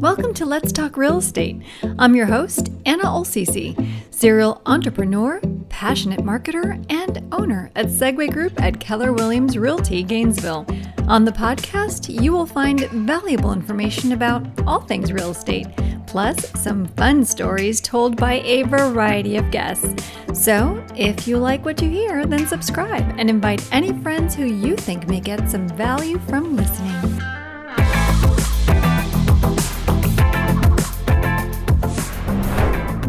Welcome 0.00 0.32
to 0.34 0.46
Let's 0.46 0.72
Talk 0.72 0.96
Real 0.96 1.18
Estate. 1.18 1.60
I'm 1.98 2.16
your 2.16 2.24
host, 2.24 2.70
Anna 2.86 3.14
Olcese, 3.14 3.76
serial 4.10 4.62
entrepreneur, 4.64 5.42
passionate 5.68 6.20
marketer, 6.20 6.82
and 6.88 7.22
owner 7.34 7.70
at 7.76 7.88
Segway 7.88 8.32
Group 8.32 8.58
at 8.62 8.80
Keller 8.80 9.12
Williams 9.12 9.58
Realty, 9.58 10.02
Gainesville. 10.02 10.64
On 11.06 11.26
the 11.26 11.32
podcast, 11.32 12.08
you 12.08 12.32
will 12.32 12.46
find 12.46 12.80
valuable 12.88 13.52
information 13.52 14.12
about 14.12 14.46
all 14.66 14.80
things 14.80 15.12
real 15.12 15.32
estate, 15.32 15.66
plus 16.06 16.50
some 16.58 16.86
fun 16.96 17.22
stories 17.22 17.78
told 17.82 18.16
by 18.16 18.40
a 18.40 18.62
variety 18.62 19.36
of 19.36 19.50
guests. 19.50 20.02
So, 20.32 20.82
if 20.96 21.28
you 21.28 21.36
like 21.36 21.66
what 21.66 21.82
you 21.82 21.90
hear, 21.90 22.24
then 22.24 22.46
subscribe 22.46 23.16
and 23.18 23.28
invite 23.28 23.68
any 23.70 23.92
friends 24.00 24.34
who 24.34 24.46
you 24.46 24.76
think 24.76 25.08
may 25.08 25.20
get 25.20 25.50
some 25.50 25.68
value 25.68 26.18
from 26.20 26.56
listening. 26.56 27.09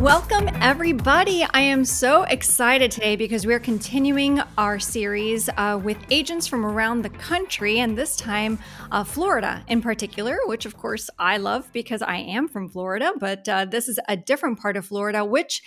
Welcome, 0.01 0.49
everybody. 0.61 1.45
I 1.53 1.61
am 1.61 1.85
so 1.85 2.23
excited 2.23 2.89
today 2.89 3.15
because 3.15 3.45
we're 3.45 3.59
continuing 3.59 4.41
our 4.57 4.79
series 4.79 5.47
uh, 5.57 5.79
with 5.81 5.99
agents 6.09 6.47
from 6.47 6.65
around 6.65 7.03
the 7.03 7.11
country, 7.11 7.77
and 7.77 7.95
this 7.95 8.15
time, 8.15 8.57
uh, 8.91 9.03
Florida 9.03 9.63
in 9.67 9.79
particular, 9.79 10.39
which 10.47 10.65
of 10.65 10.75
course 10.75 11.11
I 11.19 11.37
love 11.37 11.71
because 11.71 12.01
I 12.01 12.15
am 12.15 12.47
from 12.47 12.67
Florida, 12.67 13.13
but 13.19 13.47
uh, 13.47 13.65
this 13.65 13.87
is 13.87 13.99
a 14.07 14.17
different 14.17 14.59
part 14.59 14.75
of 14.75 14.87
Florida, 14.87 15.23
which 15.23 15.61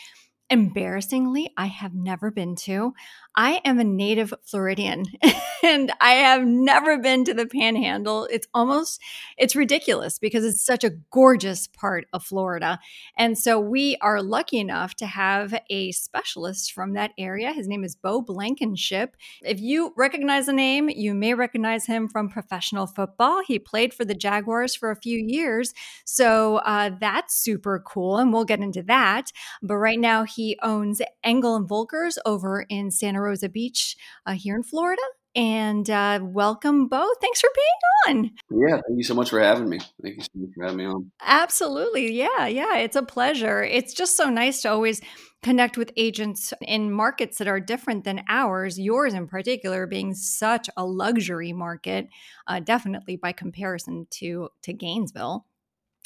embarrassingly 0.50 1.50
I 1.56 1.66
have 1.66 1.94
never 1.94 2.30
been 2.30 2.54
to. 2.56 2.92
I 3.36 3.60
am 3.64 3.80
a 3.80 3.84
native 3.84 4.32
Floridian 4.44 5.06
and 5.64 5.92
I 6.00 6.12
have 6.12 6.44
never 6.44 6.98
been 6.98 7.24
to 7.24 7.34
the 7.34 7.46
panhandle. 7.46 8.28
It's 8.30 8.46
almost 8.54 9.00
it's 9.36 9.56
ridiculous 9.56 10.18
because 10.18 10.44
it's 10.44 10.64
such 10.64 10.84
a 10.84 10.90
gorgeous 11.10 11.66
part 11.66 12.06
of 12.12 12.22
Florida. 12.22 12.78
And 13.16 13.36
so 13.38 13.58
we 13.58 13.96
are 14.00 14.22
lucky 14.22 14.58
enough 14.58 14.94
to 14.96 15.06
have 15.06 15.54
a 15.70 15.92
specialist 15.92 16.72
from 16.72 16.92
that 16.92 17.12
area. 17.18 17.52
His 17.52 17.66
name 17.66 17.82
is 17.82 17.96
Bo 17.96 18.20
Blankenship. 18.20 19.16
If 19.42 19.60
you 19.60 19.92
recognize 19.96 20.46
the 20.46 20.52
name, 20.52 20.88
you 20.88 21.14
may 21.14 21.34
recognize 21.34 21.86
him 21.86 22.08
from 22.08 22.28
professional 22.28 22.86
football. 22.86 23.42
He 23.44 23.58
played 23.58 23.94
for 23.94 24.04
the 24.04 24.14
Jaguars 24.14 24.74
for 24.74 24.90
a 24.90 24.96
few 24.96 25.18
years. 25.18 25.74
So 26.04 26.58
uh, 26.58 26.90
that's 27.00 27.34
super 27.34 27.82
cool. 27.84 28.18
And 28.18 28.32
we'll 28.32 28.44
get 28.44 28.60
into 28.60 28.82
that. 28.84 29.32
But 29.62 29.76
right 29.76 29.98
now 29.98 30.24
he 30.34 30.58
owns 30.62 31.00
Engel 31.22 31.56
and 31.56 31.68
Volkers 31.68 32.16
over 32.24 32.66
in 32.68 32.90
Santa 32.90 33.20
Rosa 33.20 33.48
Beach 33.48 33.96
uh, 34.26 34.32
here 34.32 34.56
in 34.56 34.62
Florida. 34.62 35.02
And 35.36 35.90
uh, 35.90 36.20
welcome, 36.22 36.86
Bo. 36.86 37.08
Thanks 37.20 37.40
for 37.40 37.50
being 37.54 38.16
on. 38.16 38.30
Yeah, 38.50 38.76
thank 38.86 38.98
you 38.98 39.02
so 39.02 39.14
much 39.14 39.30
for 39.30 39.40
having 39.40 39.68
me. 39.68 39.80
Thank 40.00 40.16
you 40.16 40.22
so 40.22 40.30
much 40.36 40.50
for 40.54 40.62
having 40.62 40.78
me 40.78 40.84
on. 40.84 41.10
Absolutely. 41.20 42.12
Yeah, 42.12 42.46
yeah. 42.46 42.76
It's 42.76 42.94
a 42.94 43.02
pleasure. 43.02 43.62
It's 43.64 43.94
just 43.94 44.16
so 44.16 44.30
nice 44.30 44.62
to 44.62 44.70
always 44.70 45.00
connect 45.42 45.76
with 45.76 45.90
agents 45.96 46.54
in 46.62 46.92
markets 46.92 47.38
that 47.38 47.48
are 47.48 47.58
different 47.58 48.04
than 48.04 48.22
ours, 48.28 48.78
yours 48.78 49.12
in 49.12 49.26
particular 49.26 49.86
being 49.86 50.14
such 50.14 50.70
a 50.76 50.86
luxury 50.86 51.52
market, 51.52 52.08
uh, 52.46 52.60
definitely 52.60 53.16
by 53.16 53.32
comparison 53.32 54.06
to, 54.10 54.48
to 54.62 54.72
Gainesville. 54.72 55.46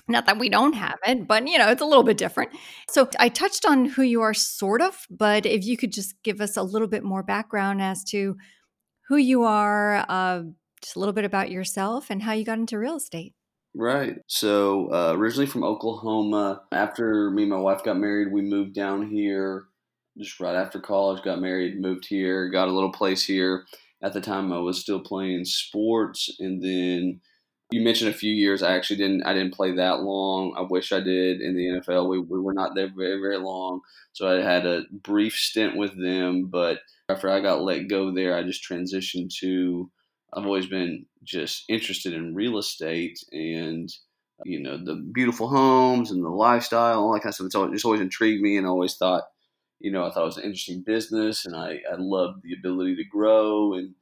Not 0.09 0.27
that 0.27 0.39
we 0.39 0.49
don't 0.49 0.73
have 0.73 0.99
it, 1.07 1.29
but 1.29 1.47
you 1.47 1.59
know, 1.59 1.69
it's 1.69 1.83
a 1.83 1.87
little 1.87 2.03
bit 2.03 2.17
different. 2.17 2.51
So 2.89 3.09
I 3.19 3.29
touched 3.29 3.67
on 3.67 3.85
who 3.85 4.03
you 4.03 4.23
are 4.23 4.35
sort 4.35 4.81
of, 4.81 5.07
but 5.11 5.45
if 5.45 5.65
you 5.65 5.77
could 5.77 5.93
just 5.93 6.15
give 6.23 6.41
us 6.41 6.57
a 6.57 6.63
little 6.63 6.89
bit 6.89 7.05
more 7.05 7.23
background 7.23 7.83
as 7.83 8.05
to 8.05 8.37
who 9.09 9.17
you 9.17 9.45
are, 9.45 10.05
uh, 10.09 10.43
just 10.83 10.97
a 10.97 10.99
little 10.99 11.13
bit 11.13 11.25
about 11.25 11.51
yourself 11.51 12.07
and 12.11 12.23
how 12.23 12.33
you 12.33 12.45
got 12.45 12.59
into 12.59 12.79
real 12.79 12.97
estate. 12.97 13.35
Right. 13.75 14.17
So 14.27 14.93
uh, 14.93 15.13
originally 15.15 15.47
from 15.47 15.65
Oklahoma. 15.65 16.63
After 16.73 17.31
me 17.31 17.43
and 17.43 17.53
my 17.53 17.59
wife 17.59 17.85
got 17.85 17.99
married, 17.99 18.33
we 18.33 18.43
moved 18.43 18.75
down 18.75 19.09
here 19.11 19.67
just 20.17 20.41
right 20.41 20.55
after 20.55 20.81
college. 20.81 21.23
Got 21.23 21.41
married, 21.41 21.81
moved 21.81 22.07
here, 22.07 22.49
got 22.49 22.69
a 22.69 22.73
little 22.73 22.93
place 22.93 23.25
here. 23.25 23.67
At 24.03 24.13
the 24.13 24.21
time, 24.21 24.53
I 24.53 24.59
was 24.59 24.81
still 24.81 25.01
playing 25.01 25.45
sports, 25.45 26.31
and 26.39 26.63
then 26.63 27.21
you 27.71 27.83
mentioned 27.83 28.11
a 28.11 28.17
few 28.17 28.33
years. 28.33 28.63
I 28.63 28.75
actually 28.75 28.97
didn't. 28.97 29.25
I 29.25 29.35
didn't 29.35 29.55
play 29.55 29.73
that 29.73 30.01
long. 30.01 30.55
I 30.57 30.63
wish 30.63 30.93
I 30.93 31.01
did 31.01 31.41
in 31.41 31.55
the 31.55 31.81
NFL. 31.81 32.09
We, 32.09 32.19
we 32.19 32.41
were 32.41 32.55
not 32.55 32.75
there 32.75 32.89
very 32.89 33.21
very 33.21 33.39
long, 33.39 33.81
so 34.13 34.29
I 34.29 34.43
had 34.43 34.65
a 34.65 34.85
brief 34.91 35.35
stint 35.35 35.77
with 35.77 36.01
them. 36.01 36.47
But 36.47 36.79
after 37.09 37.29
I 37.29 37.41
got 37.41 37.63
let 37.63 37.89
go 37.89 38.13
there, 38.13 38.35
I 38.35 38.43
just 38.43 38.67
transitioned 38.69 39.35
to. 39.41 39.91
I've 40.33 40.47
always 40.47 40.67
been 40.67 41.07
just 41.25 41.65
interested 41.69 42.13
in 42.13 42.35
real 42.35 42.59
estate 42.59 43.19
and 43.33 43.91
you 44.45 44.61
know 44.61 44.77
the 44.83 44.95
beautiful 45.13 45.49
homes 45.49 46.11
and 46.11 46.25
the 46.25 46.29
lifestyle, 46.29 47.03
all 47.03 47.13
that 47.13 47.21
kind 47.21 47.31
of 47.31 47.35
stuff. 47.35 47.47
It's 47.47 47.55
always, 47.55 47.73
just 47.73 47.85
always 47.85 48.01
intrigued 48.01 48.43
me, 48.43 48.57
and 48.57 48.67
I 48.67 48.71
always 48.71 48.97
thought, 48.97 49.25
you 49.79 49.91
know, 49.91 50.07
I 50.07 50.11
thought 50.11 50.23
it 50.23 50.27
was 50.27 50.39
an 50.39 50.45
interesting 50.45 50.83
business, 50.87 51.45
and 51.45 51.55
I 51.55 51.81
I 51.91 51.97
loved 51.99 52.43
the 52.43 52.55
ability 52.55 52.97
to 52.97 53.05
grow. 53.05 53.75
And 53.75 53.95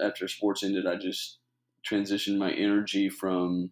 after 0.00 0.28
sports 0.28 0.62
ended, 0.62 0.86
I 0.86 0.96
just 0.96 1.38
transitioned 1.86 2.38
my 2.38 2.52
energy 2.52 3.08
from 3.08 3.70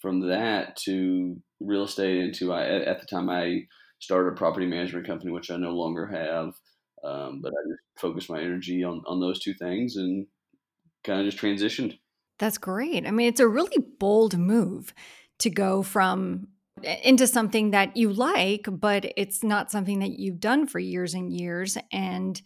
from 0.00 0.28
that 0.28 0.76
to 0.76 1.36
real 1.60 1.84
estate 1.84 2.18
into 2.18 2.52
I 2.52 2.66
at 2.66 3.00
the 3.00 3.06
time 3.06 3.30
I 3.30 3.62
started 4.00 4.32
a 4.32 4.36
property 4.36 4.66
management 4.66 5.06
company 5.06 5.30
which 5.30 5.50
I 5.50 5.56
no 5.56 5.70
longer 5.70 6.06
have 6.06 6.54
um, 7.04 7.40
but 7.42 7.52
I 7.52 7.68
just 7.68 7.82
focused 7.98 8.30
my 8.30 8.40
energy 8.40 8.84
on 8.84 9.02
on 9.06 9.20
those 9.20 9.40
two 9.40 9.54
things 9.54 9.96
and 9.96 10.26
kind 11.04 11.20
of 11.20 11.26
just 11.26 11.42
transitioned. 11.42 11.98
That's 12.38 12.58
great. 12.58 13.06
I 13.06 13.10
mean 13.10 13.28
it's 13.28 13.40
a 13.40 13.48
really 13.48 13.84
bold 13.98 14.38
move 14.38 14.94
to 15.40 15.50
go 15.50 15.82
from 15.82 16.48
into 17.04 17.26
something 17.26 17.70
that 17.70 17.96
you 17.96 18.12
like 18.12 18.66
but 18.68 19.12
it's 19.16 19.44
not 19.44 19.70
something 19.70 19.98
that 20.00 20.18
you've 20.18 20.40
done 20.40 20.66
for 20.66 20.78
years 20.78 21.14
and 21.14 21.32
years 21.32 21.76
and 21.92 22.40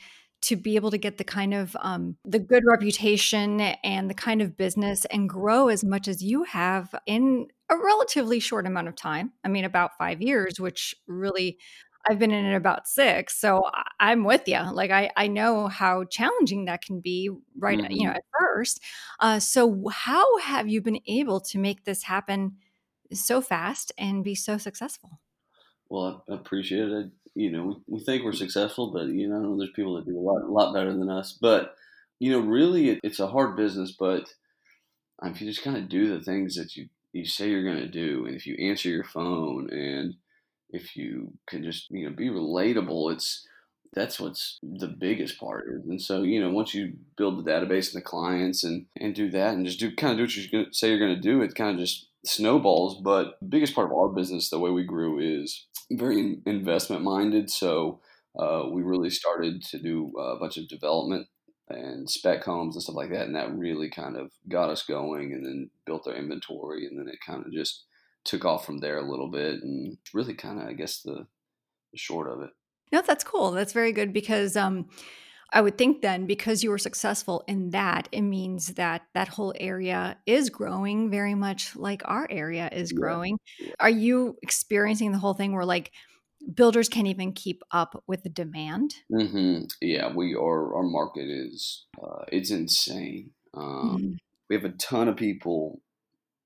to 0.47 0.55
be 0.55 0.77
able 0.77 0.93
to 0.93 0.99
get 0.99 1.19
the 1.19 1.25
kind 1.25 1.53
of 1.53 1.77
um, 1.81 2.17
the 2.25 2.39
good 2.39 2.63
reputation 2.65 3.61
and 3.61 4.09
the 4.09 4.15
kind 4.15 4.41
of 4.41 4.57
business 4.57 5.05
and 5.07 5.29
grow 5.29 5.69
as 5.69 5.83
much 5.83 6.07
as 6.07 6.23
you 6.23 6.45
have 6.45 6.95
in 7.05 7.49
a 7.69 7.77
relatively 7.77 8.39
short 8.39 8.65
amount 8.65 8.87
of 8.87 8.95
time. 8.95 9.33
I 9.45 9.49
mean, 9.49 9.65
about 9.65 9.99
five 9.99 10.23
years, 10.23 10.61
which 10.61 10.95
really 11.09 11.59
I've 12.09 12.21
been 12.21 12.31
in 12.31 12.45
it 12.45 12.55
about 12.55 12.87
six, 12.87 13.37
so 13.37 13.65
I'm 13.99 14.23
with 14.23 14.47
you. 14.47 14.61
Like 14.73 14.93
I, 14.93 15.11
I 15.17 15.27
know 15.27 15.67
how 15.67 16.05
challenging 16.05 16.67
that 16.67 16.83
can 16.83 17.01
be, 17.01 17.29
right? 17.59 17.77
Mm-hmm. 17.77 17.91
You 17.91 18.05
know, 18.05 18.11
mm-hmm. 18.11 18.17
at 18.19 18.25
first. 18.39 18.81
Uh, 19.19 19.41
so 19.41 19.89
how 19.91 20.39
have 20.39 20.69
you 20.69 20.81
been 20.81 21.01
able 21.09 21.41
to 21.41 21.59
make 21.59 21.85
this 21.85 22.05
happen 22.05 22.59
so 23.13 23.41
fast 23.41 23.91
and 23.99 24.23
be 24.23 24.37
so 24.37 24.59
successful? 24.59 25.19
Well, 25.89 26.25
I 26.31 26.35
appreciate 26.35 26.89
it 26.89 27.11
you 27.37 27.51
know, 27.51 27.65
we, 27.65 27.99
we 27.99 28.01
think 28.01 28.25
we're 28.25 28.33
successful, 28.33 28.91
but 28.91 29.07
you 29.09 29.29
know, 29.29 29.57
there's 29.57 29.71
people 29.71 29.95
that 29.95 30.07
do 30.07 30.19
a 30.19 30.21
lot, 30.21 30.43
a 30.43 30.51
lot 30.51 30.73
better 30.75 30.93
than 30.93 31.11
us. 31.11 31.39
But 31.41 31.77
you 32.19 32.33
know, 32.33 32.41
really, 32.41 32.91
it, 32.91 33.01
it's 33.03 33.21
a 33.21 33.27
hard 33.27 33.57
business. 33.57 33.93
But 33.93 34.25
um, 35.23 35.33
if 35.33 35.41
you 35.41 35.47
just 35.47 35.63
kind 35.63 35.77
of 35.77 35.89
do 35.89 36.09
the 36.09 36.25
things 36.25 36.57
that 36.57 36.77
you 36.77 36.89
you 37.13 37.27
say 37.27 37.51
you're 37.51 37.65
going 37.65 37.83
to 37.83 37.89
do, 37.89 38.27
and 38.27 38.35
if 38.35 38.47
you 38.47 38.57
answer 38.59 38.89
your 38.89 39.05
phone, 39.05 39.69
and 39.71 40.15
if 40.71 40.97
you 40.97 41.35
can 41.47 41.63
just 41.63 41.91
you 41.91 42.09
know 42.09 42.17
be 42.17 42.31
relatable, 42.31 43.13
it's 43.13 43.47
that's 43.93 44.19
what's 44.19 44.59
the 44.63 44.89
biggest 44.89 45.39
part. 45.39 45.67
And 45.69 46.01
so, 46.01 46.23
you 46.23 46.41
know, 46.41 46.51
once 46.51 46.75
you 46.75 46.95
build 47.17 47.45
the 47.45 47.51
database 47.51 47.93
and 47.93 48.01
the 48.01 48.07
clients 48.07 48.65
and 48.65 48.87
and 48.97 49.15
do 49.15 49.31
that, 49.31 49.55
and 49.55 49.67
just 49.67 49.79
do 49.79 49.95
kind 49.95 50.13
of 50.13 50.17
do 50.17 50.23
what 50.23 50.53
you 50.53 50.73
say 50.73 50.89
you're 50.89 50.99
going 50.99 51.15
to 51.15 51.21
do, 51.21 51.43
it 51.43 51.55
kind 51.55 51.73
of 51.73 51.79
just 51.79 52.09
snowballs. 52.27 53.01
But 53.03 53.39
the 53.41 53.49
biggest 53.49 53.75
part 53.75 53.91
of 53.91 53.97
our 53.97 54.09
business, 54.09 54.51
the 54.51 54.59
way 54.59 54.71
we 54.71 54.85
grew, 54.85 55.19
is 55.19 55.67
very 55.91 56.39
investment 56.47 57.03
minded. 57.03 57.51
So 57.51 58.01
uh, 58.39 58.65
we 58.71 58.83
really 58.83 59.11
started 59.11 59.63
to 59.63 59.79
do 59.79 60.13
a 60.19 60.39
bunch 60.39 60.57
of 60.57 60.69
development 60.69 61.29
and 61.69 62.09
spec 62.09 62.45
homes 62.45 62.77
and 62.77 62.83
stuff 62.83 62.95
like 62.95 63.11
that, 63.11 63.27
and 63.27 63.35
that 63.35 63.57
really 63.57 63.91
kind 63.91 64.17
of 64.17 64.31
got 64.49 64.71
us 64.71 64.85
going, 64.85 65.33
and 65.33 65.45
then 65.45 65.71
built 65.85 66.07
our 66.07 66.15
inventory, 66.15 66.87
and 66.87 66.99
then 66.99 67.09
it 67.09 67.19
kind 67.27 67.45
of 67.45 67.53
just 67.53 67.85
took 68.25 68.45
off 68.45 68.65
from 68.65 68.79
there 68.79 68.99
a 68.99 69.11
little 69.11 69.29
bit, 69.31 69.63
and 69.63 69.99
really 70.15 70.35
kind 70.35 70.61
of, 70.61 70.69
I 70.69 70.75
guess, 70.75 71.03
the, 71.03 71.27
the 71.93 71.99
short 71.99 72.29
of 72.31 72.43
it. 72.43 72.51
No, 72.93 73.03
that's 73.03 73.25
cool. 73.25 73.51
That's 73.51 73.73
very 73.73 73.91
good 73.91 74.13
because 74.13 74.57
um, 74.57 74.89
I 75.53 75.61
would 75.61 75.79
think 75.79 76.03
then 76.03 76.27
because 76.27 76.63
you 76.63 76.71
were 76.71 76.79
successful 76.79 77.45
in 77.47 77.71
that, 77.71 78.09
it 78.13 78.23
means 78.23 78.75
that 78.75 79.03
that 79.15 79.29
whole 79.29 79.55
area 79.59 80.19
is 80.27 80.51
growing 80.51 81.11
very 81.11 81.35
much 81.35 81.77
like 81.77 82.03
our 82.05 82.27
area 82.31 82.69
is 82.73 82.93
growing. 82.93 83.39
Yeah. 83.59 83.73
Are 83.81 83.91
you 83.91 84.37
experiencing 84.43 85.13
the 85.13 85.19
whole 85.19 85.35
thing 85.35 85.53
where 85.53 85.65
like 85.65 85.93
builders 86.53 86.89
can't 86.89 87.07
even 87.07 87.33
keep 87.33 87.63
up 87.71 88.03
with 88.07 88.23
the 88.23 88.29
demand? 88.29 88.95
Mm-hmm. 89.13 89.65
Yeah, 89.81 90.13
we 90.15 90.35
are. 90.35 90.75
Our 90.77 90.83
market 90.83 91.29
is 91.29 91.87
uh, 92.03 92.25
it's 92.29 92.51
insane. 92.51 93.31
Um, 93.55 93.97
mm-hmm. 93.99 94.13
We 94.49 94.57
have 94.57 94.65
a 94.65 94.71
ton 94.71 95.09
of 95.09 95.17
people, 95.17 95.81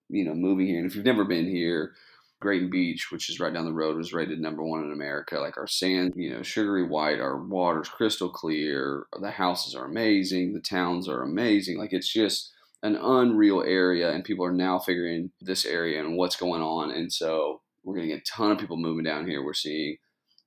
you 0.08 0.24
know, 0.24 0.34
moving 0.34 0.66
here, 0.66 0.78
and 0.78 0.86
if 0.86 0.94
you've 0.94 1.04
never 1.04 1.24
been 1.24 1.46
here, 1.46 1.94
Grayton 2.40 2.70
Beach, 2.70 3.10
which 3.12 3.28
is 3.28 3.38
right 3.38 3.52
down 3.52 3.66
the 3.66 3.72
road, 3.72 3.96
was 3.96 4.12
rated 4.12 4.40
number 4.40 4.62
one 4.62 4.82
in 4.84 4.92
America. 4.92 5.38
Like 5.38 5.58
our 5.58 5.66
sand, 5.66 6.14
you 6.16 6.30
know, 6.30 6.42
sugary 6.42 6.86
white, 6.86 7.20
our 7.20 7.36
water's 7.36 7.88
crystal 7.88 8.30
clear. 8.30 9.06
The 9.20 9.30
houses 9.30 9.74
are 9.74 9.84
amazing. 9.84 10.54
The 10.54 10.60
towns 10.60 11.08
are 11.08 11.22
amazing. 11.22 11.78
Like 11.78 11.92
it's 11.92 12.12
just, 12.12 12.52
an 12.82 12.96
unreal 12.96 13.62
area, 13.62 14.10
and 14.10 14.24
people 14.24 14.44
are 14.44 14.52
now 14.52 14.78
figuring 14.78 15.30
this 15.40 15.64
area 15.66 16.00
and 16.00 16.16
what's 16.16 16.36
going 16.36 16.62
on. 16.62 16.90
And 16.90 17.12
so 17.12 17.60
we're 17.84 17.96
getting 17.96 18.12
a 18.12 18.20
ton 18.22 18.52
of 18.52 18.58
people 18.58 18.76
moving 18.76 19.04
down 19.04 19.26
here. 19.26 19.44
We're 19.44 19.54
seeing 19.54 19.98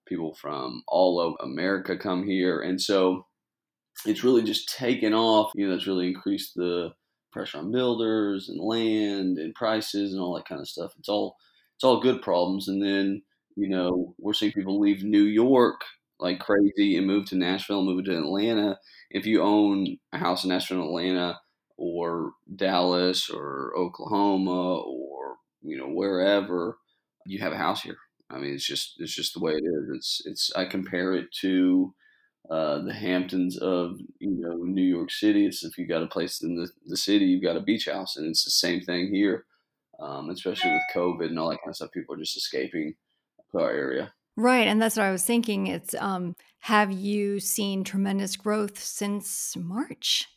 people 0.08 0.34
from 0.34 0.84
all 0.88 1.20
over 1.20 1.36
America 1.42 1.98
come 1.98 2.26
here, 2.26 2.62
and 2.62 2.82
so 2.82 3.28
it's 4.06 4.24
really 4.24 4.44
just 4.44 4.70
taken 4.70 5.14
off. 5.14 5.52
You 5.56 5.68
know, 5.68 5.76
it's 5.76 5.88
really 5.88 6.08
increased 6.08 6.54
the 6.56 6.94
pressure 7.32 7.60
on 7.60 7.72
builders 7.72 8.50
and 8.50 8.60
land 8.60 9.38
and 9.38 9.54
prices 9.56 10.14
and 10.14 10.22
all 10.22 10.36
that 10.36 10.48
kind 10.48 10.62
of 10.62 10.68
stuff. 10.68 10.94
It's 10.98 11.10
all 11.10 11.36
it's 11.76 11.84
all 11.84 12.02
good 12.02 12.22
problems. 12.22 12.68
And 12.68 12.82
then 12.82 13.24
you 13.56 13.70
know 13.70 14.16
we're 14.20 14.34
seeing 14.34 14.52
people 14.52 14.80
leave 14.80 15.04
New 15.04 15.24
York 15.24 15.82
like 16.20 16.40
crazy 16.40 16.98
and 16.98 17.08
move 17.08 17.26
to 17.28 17.36
Nashville, 17.36 17.84
move 17.84 18.06
to 18.06 18.18
Atlanta. 18.18 18.80
If 19.12 19.26
you 19.26 19.42
own 19.42 19.98
a 20.14 20.18
house 20.18 20.44
in 20.44 20.50
Nashville, 20.50 20.84
Atlanta, 20.86 21.40
or 21.78 22.32
Dallas, 22.56 23.30
or 23.30 23.74
Oklahoma, 23.78 24.78
or 24.82 25.36
you 25.62 25.78
know 25.78 25.88
wherever, 25.90 26.78
you 27.26 27.40
have 27.40 27.54
a 27.54 27.58
house 27.58 27.82
here. 27.82 27.98
I 28.30 28.38
mean, 28.40 28.54
it's 28.54 28.66
just 28.66 28.96
it's 29.00 29.14
just 29.16 29.34
the 29.34 29.40
way 29.40 29.54
it 29.54 29.64
is. 29.64 29.90
It's 29.96 30.22
it's 30.26 30.52
I 30.56 30.66
compare 30.66 31.14
it 31.14 31.28
to 31.42 31.94
uh, 32.50 32.80
the 32.80 32.94
Hamptons 32.94 33.58
of 33.58 34.00
you 34.20 34.32
know 34.42 34.56
New 34.56 34.84
York 34.84 35.12
City. 35.12 35.46
It's 35.46 35.64
if 35.64 35.78
you 35.78 35.88
got 35.88 36.04
a 36.04 36.08
place 36.08 36.42
in 36.42 36.56
the, 36.56 36.70
the 36.88 36.98
city, 36.98 37.26
you've 37.26 37.44
got 37.44 37.58
a 37.58 37.62
beach 37.62 37.86
house, 37.86 38.18
and 38.18 38.28
it's 38.28 38.44
the 38.44 38.52
same 38.52 38.82
thing 38.82 39.14
here. 39.14 39.46
Um, 40.00 40.30
especially 40.30 40.72
with 40.72 40.82
COVID 40.94 41.28
and 41.28 41.40
all 41.40 41.50
that 41.50 41.60
kind 41.60 41.70
of 41.70 41.76
stuff, 41.76 41.92
people 41.92 42.16
are 42.16 42.20
just 42.20 42.36
escaping 42.36 42.96
our 43.54 43.72
area. 43.72 44.14
Right, 44.36 44.68
and 44.68 44.82
that's 44.82 44.98
what 44.98 45.06
I 45.06 45.12
was 45.12 45.24
thinking. 45.24 45.68
It's 45.68 45.94
um, 45.96 46.36
have 46.62 46.92
you 46.92 47.40
seen 47.40 47.84
tremendous 47.84 48.36
growth 48.36 48.80
since 48.80 49.56
March? 49.56 50.28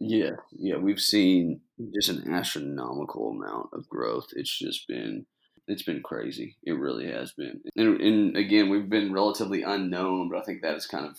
Yeah, 0.00 0.32
yeah, 0.50 0.76
we've 0.76 1.00
seen 1.00 1.60
just 1.94 2.08
an 2.08 2.32
astronomical 2.32 3.30
amount 3.30 3.68
of 3.72 3.88
growth. 3.88 4.26
It's 4.34 4.58
just 4.58 4.88
been 4.88 5.26
it's 5.68 5.82
been 5.82 6.02
crazy. 6.02 6.56
It 6.64 6.72
really 6.72 7.10
has 7.10 7.32
been. 7.32 7.60
And, 7.76 8.00
and 8.00 8.36
again, 8.36 8.68
we've 8.68 8.88
been 8.88 9.12
relatively 9.12 9.62
unknown, 9.62 10.28
but 10.28 10.38
I 10.38 10.42
think 10.42 10.62
that 10.62 10.76
is 10.76 10.86
kind 10.86 11.06
of 11.06 11.18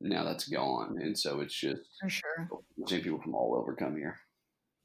now 0.00 0.24
that's 0.24 0.48
gone, 0.48 0.98
and 1.00 1.18
so 1.18 1.40
it's 1.40 1.54
just 1.54 1.82
for 2.00 2.08
sure 2.08 2.48
seeing 2.86 3.02
people 3.02 3.20
from 3.20 3.34
all 3.34 3.54
over 3.56 3.74
come 3.74 3.96
here. 3.96 4.18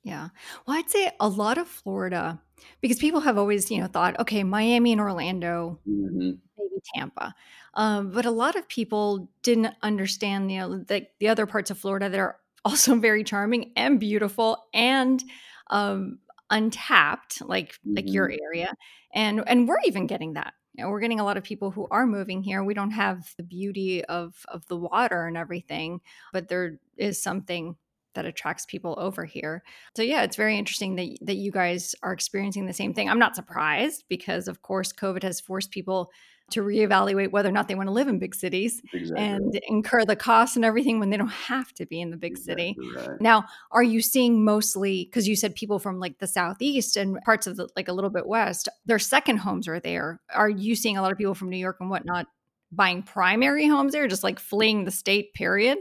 Yeah. 0.04 0.30
Well, 0.66 0.78
I'd 0.78 0.90
say 0.90 1.12
a 1.20 1.28
lot 1.28 1.58
of 1.58 1.68
Florida 1.68 2.40
because 2.82 2.98
people 2.98 3.20
have 3.22 3.38
always, 3.38 3.70
you 3.70 3.80
know, 3.80 3.88
thought, 3.88 4.20
okay, 4.20 4.44
Miami 4.44 4.92
and 4.92 5.02
Orlando, 5.02 5.80
mm-hmm. 5.88 6.32
maybe 6.58 6.82
Tampa. 6.96 7.36
Um, 7.74 8.12
but 8.12 8.26
a 8.26 8.32
lot 8.32 8.56
of 8.56 8.68
people 8.68 9.30
didn't 9.44 9.74
understand, 9.84 10.52
you 10.52 10.60
know, 10.60 10.78
the, 10.80 11.06
the 11.20 11.28
other 11.28 11.46
parts 11.46 11.70
of 11.70 11.78
Florida 11.78 12.10
that 12.10 12.20
are 12.20 12.38
also 12.66 12.96
very 12.96 13.24
charming 13.24 13.72
and 13.76 14.00
beautiful 14.00 14.66
and 14.74 15.24
um, 15.70 16.20
untapped, 16.50 17.42
like 17.42 17.74
mm-hmm. 17.74 17.96
like 17.96 18.12
your 18.12 18.30
mm-hmm. 18.30 18.44
area. 18.44 18.74
And 19.14 19.44
and 19.48 19.68
we're 19.68 19.80
even 19.86 20.08
getting 20.08 20.34
that 20.34 20.54
you 20.80 20.84
know, 20.84 20.92
we're 20.92 21.00
getting 21.02 21.20
a 21.20 21.26
lot 21.26 21.36
of 21.36 21.44
people 21.44 21.72
who 21.72 21.88
are 21.92 22.06
moving 22.06 22.42
here. 22.42 22.64
We 22.64 22.74
don't 22.74 22.92
have 22.92 23.34
the 23.36 23.44
beauty 23.44 24.06
of 24.06 24.46
of 24.48 24.66
the 24.68 24.78
water 24.78 25.26
and 25.26 25.36
everything, 25.36 26.00
but 26.32 26.48
there 26.48 26.80
is 26.96 27.22
something 27.22 27.76
that 28.16 28.26
attracts 28.26 28.66
people 28.66 28.96
over 28.98 29.26
here. 29.26 29.64
So 29.96 30.02
yeah, 30.02 30.24
it's 30.24 30.36
very 30.36 30.58
interesting 30.58 30.96
that 30.96 31.18
that 31.22 31.36
you 31.36 31.52
guys 31.52 31.96
are 32.04 32.14
experiencing 32.14 32.66
the 32.66 32.74
same 32.74 32.94
thing. 32.94 33.10
I'm 33.10 33.20
not 33.20 33.36
surprised 33.36 34.06
because 34.10 34.48
of 34.48 34.62
course 34.62 34.92
COVID 34.94 35.24
has 35.24 35.40
forced 35.40 35.72
people 35.72 36.12
to 36.52 36.62
reevaluate 36.62 37.32
whether 37.32 37.50
or 37.50 37.52
not 37.52 37.68
they 37.68 37.76
want 37.76 37.88
to 37.88 37.94
live 37.94 38.08
in 38.08 38.20
big 38.20 38.36
cities 38.36 38.82
exactly. 38.94 39.24
and 39.24 39.62
incur 39.68 40.06
the 40.06 40.16
costs 40.16 40.56
and 40.56 40.66
everything 40.66 41.00
when 41.00 41.10
they 41.10 41.18
don't 41.18 41.28
have 41.28 41.72
to 41.74 41.86
be 41.86 42.02
in 42.02 42.10
the 42.10 42.18
big 42.18 42.32
exactly 42.32 42.76
city. 42.76 42.90
Right. 42.96 43.22
Now, 43.22 43.46
are 43.72 43.84
you 43.84 44.02
seeing 44.02 44.44
mostly 44.44 45.06
because 45.06 45.28
you 45.28 45.36
said 45.36 45.56
people 45.56 45.80
from 45.80 46.00
like 46.00 46.20
the 46.20 46.28
southeast 46.28 46.98
and 46.98 47.20
parts 47.22 47.48
of 47.48 47.58
the 47.58 47.70
like 47.76 47.88
a 47.88 47.94
little 47.94 48.10
bit 48.10 48.28
west, 48.28 48.68
their 48.86 49.00
second 49.00 49.38
homes 49.38 49.68
are 49.68 49.80
there? 49.80 50.20
Are 50.34 50.50
you 50.50 50.76
seeing 50.76 50.98
a 50.98 51.02
lot 51.02 51.12
of 51.12 51.18
people 51.18 51.36
from 51.36 51.50
New 51.50 51.58
York 51.58 51.78
and 51.80 51.90
whatnot 51.90 52.28
buying 52.72 53.02
primary 53.02 53.68
homes 53.68 53.94
there, 53.94 54.08
just 54.08 54.24
like 54.24 54.40
fleeing 54.40 54.86
the 54.86 54.92
state? 54.92 55.34
Period. 55.34 55.80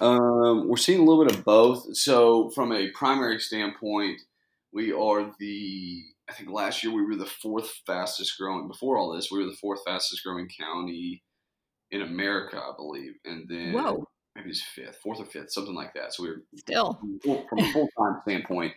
Um, 0.00 0.68
we're 0.68 0.76
seeing 0.76 1.00
a 1.00 1.04
little 1.04 1.24
bit 1.24 1.34
of 1.34 1.44
both. 1.44 1.96
So, 1.96 2.50
from 2.50 2.72
a 2.72 2.90
primary 2.90 3.38
standpoint, 3.38 4.20
we 4.72 4.92
are 4.92 5.32
the 5.38 6.02
I 6.28 6.32
think 6.32 6.50
last 6.50 6.82
year 6.82 6.92
we 6.92 7.04
were 7.04 7.16
the 7.16 7.26
fourth 7.26 7.70
fastest 7.86 8.38
growing. 8.38 8.68
Before 8.68 8.96
all 8.96 9.14
this, 9.14 9.30
we 9.30 9.38
were 9.38 9.50
the 9.50 9.56
fourth 9.60 9.80
fastest 9.86 10.22
growing 10.24 10.48
county 10.48 11.22
in 11.90 12.02
America, 12.02 12.56
I 12.56 12.72
believe, 12.76 13.12
and 13.24 13.46
then 13.48 13.72
Whoa. 13.72 14.04
maybe 14.34 14.50
it's 14.50 14.62
fifth, 14.62 14.98
fourth 15.02 15.20
or 15.20 15.26
fifth, 15.26 15.52
something 15.52 15.74
like 15.74 15.94
that. 15.94 16.14
So 16.14 16.22
we 16.22 16.30
are 16.30 16.42
still 16.56 16.98
from 17.48 17.58
a 17.58 17.72
full 17.72 17.88
time 17.98 18.20
standpoint, 18.22 18.72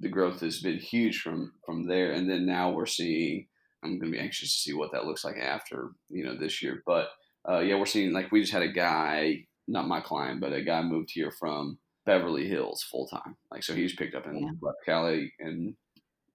the 0.00 0.08
growth 0.08 0.40
has 0.40 0.60
been 0.60 0.78
huge 0.78 1.20
from 1.20 1.52
from 1.64 1.86
there, 1.86 2.12
and 2.12 2.28
then 2.28 2.46
now 2.46 2.70
we're 2.70 2.86
seeing. 2.86 3.46
I'm 3.84 3.98
going 3.98 4.12
to 4.12 4.16
be 4.16 4.22
anxious 4.22 4.54
to 4.54 4.60
see 4.60 4.72
what 4.74 4.92
that 4.92 5.06
looks 5.06 5.24
like 5.24 5.38
after 5.38 5.90
you 6.08 6.24
know 6.24 6.36
this 6.36 6.62
year, 6.62 6.82
but 6.86 7.08
uh, 7.48 7.60
yeah, 7.60 7.76
we're 7.76 7.86
seeing 7.86 8.12
like 8.12 8.30
we 8.30 8.40
just 8.40 8.52
had 8.52 8.62
a 8.62 8.72
guy, 8.72 9.46
not 9.68 9.88
my 9.88 10.00
client, 10.00 10.40
but 10.40 10.52
a 10.52 10.62
guy 10.62 10.82
moved 10.82 11.10
here 11.12 11.30
from 11.30 11.78
Beverly 12.04 12.48
Hills 12.48 12.82
full 12.82 13.06
time. 13.06 13.36
Like 13.50 13.62
so, 13.62 13.74
he 13.74 13.82
was 13.82 13.94
picked 13.94 14.14
up 14.14 14.26
in 14.26 14.38
yeah. 14.38 14.70
Cali 14.84 15.32
and 15.38 15.74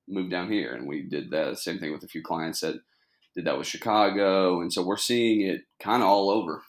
moved 0.08 0.32
down 0.32 0.52
here, 0.52 0.74
and 0.74 0.88
we 0.88 1.04
did 1.04 1.32
that 1.32 1.60
same 1.60 1.80
thing 1.80 1.92
with 1.92 2.04
a 2.04 2.08
few 2.08 2.24
clients 2.24 2.62
that 2.62 2.76
did 3.36 3.46
that 3.46 3.58
with 3.58 3.68
Chicago, 3.68 4.62
and 4.62 4.72
so 4.72 4.84
we're 4.84 4.98
seeing 4.98 5.42
it 5.42 5.62
kind 5.80 6.02
of 6.02 6.10
all 6.10 6.30
over. 6.30 6.64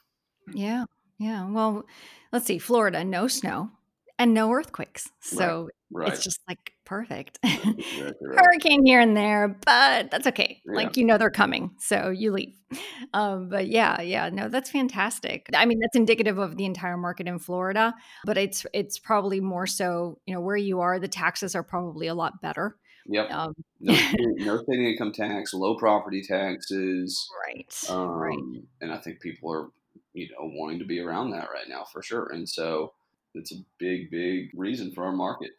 Yeah, 0.53 0.85
yeah. 1.19 1.49
Well, 1.49 1.87
let's 2.33 2.47
see, 2.47 2.59
Florida, 2.59 3.05
no 3.05 3.29
snow 3.29 3.71
and 4.19 4.35
no 4.35 4.51
earthquakes, 4.53 5.09
so 5.21 5.69
right. 5.91 6.05
Right. 6.07 6.13
it's 6.13 6.23
just 6.23 6.41
like 6.49 6.73
perfect. 6.85 7.39
Exactly 7.45 8.29
right. 8.29 8.39
Hurricane 8.39 8.85
here 8.85 9.01
and 9.01 9.17
there, 9.17 9.49
but 9.65 10.11
that's 10.11 10.27
okay. 10.29 10.61
Yeah. 10.67 10.75
Like 10.75 10.97
you 10.97 11.05
know 11.05 11.19
they're 11.19 11.31
coming, 11.31 11.73
so 11.79 12.11
you 12.11 12.33
leave. 12.33 12.55
Um, 13.15 13.49
but 13.49 13.69
yeah, 13.69 14.03
yeah, 14.03 14.29
no, 14.29 14.51
that's 14.51 14.71
fantastic. 14.71 15.47
I 15.55 15.65
mean, 15.65 15.79
that's 15.81 15.97
indicative 15.97 16.37
of 16.37 16.59
the 16.59 16.67
entire 16.67 16.99
market 16.99 17.27
in 17.27 17.39
Florida, 17.39 17.95
but 18.27 18.37
it's 18.37 18.67
it's 18.75 18.99
probably 18.99 19.41
more 19.41 19.67
so, 19.67 20.19
you 20.27 20.35
know, 20.35 20.43
where 20.43 20.59
you 20.59 20.81
are, 20.81 20.99
the 20.99 21.09
taxes 21.09 21.55
are 21.55 21.63
probably 21.63 22.07
a 22.07 22.15
lot 22.15 22.43
better. 22.43 22.77
Yep. 23.09 23.31
Um, 23.31 23.55
no, 23.81 23.95
no 24.37 24.63
state 24.63 24.81
income 24.81 25.13
tax, 25.13 25.55
low 25.55 25.77
property 25.77 26.23
taxes. 26.23 27.29
Right. 27.47 27.75
Um, 27.89 28.09
right. 28.09 28.39
And 28.81 28.93
I 28.93 28.99
think 28.99 29.21
people 29.21 29.51
are, 29.53 29.69
you 30.13 30.29
know, 30.29 30.51
wanting 30.55 30.79
to 30.81 30.85
be 30.85 31.01
around 31.01 31.31
that 31.31 31.49
right 31.51 31.69
now 31.69 31.85
for 31.91 32.03
sure. 32.03 32.29
And 32.33 32.49
so 32.49 32.93
it's 33.35 33.53
a 33.53 33.65
big, 33.79 34.11
big 34.11 34.51
reason 34.55 34.93
for 34.93 35.05
our 35.05 35.13
market. 35.13 35.51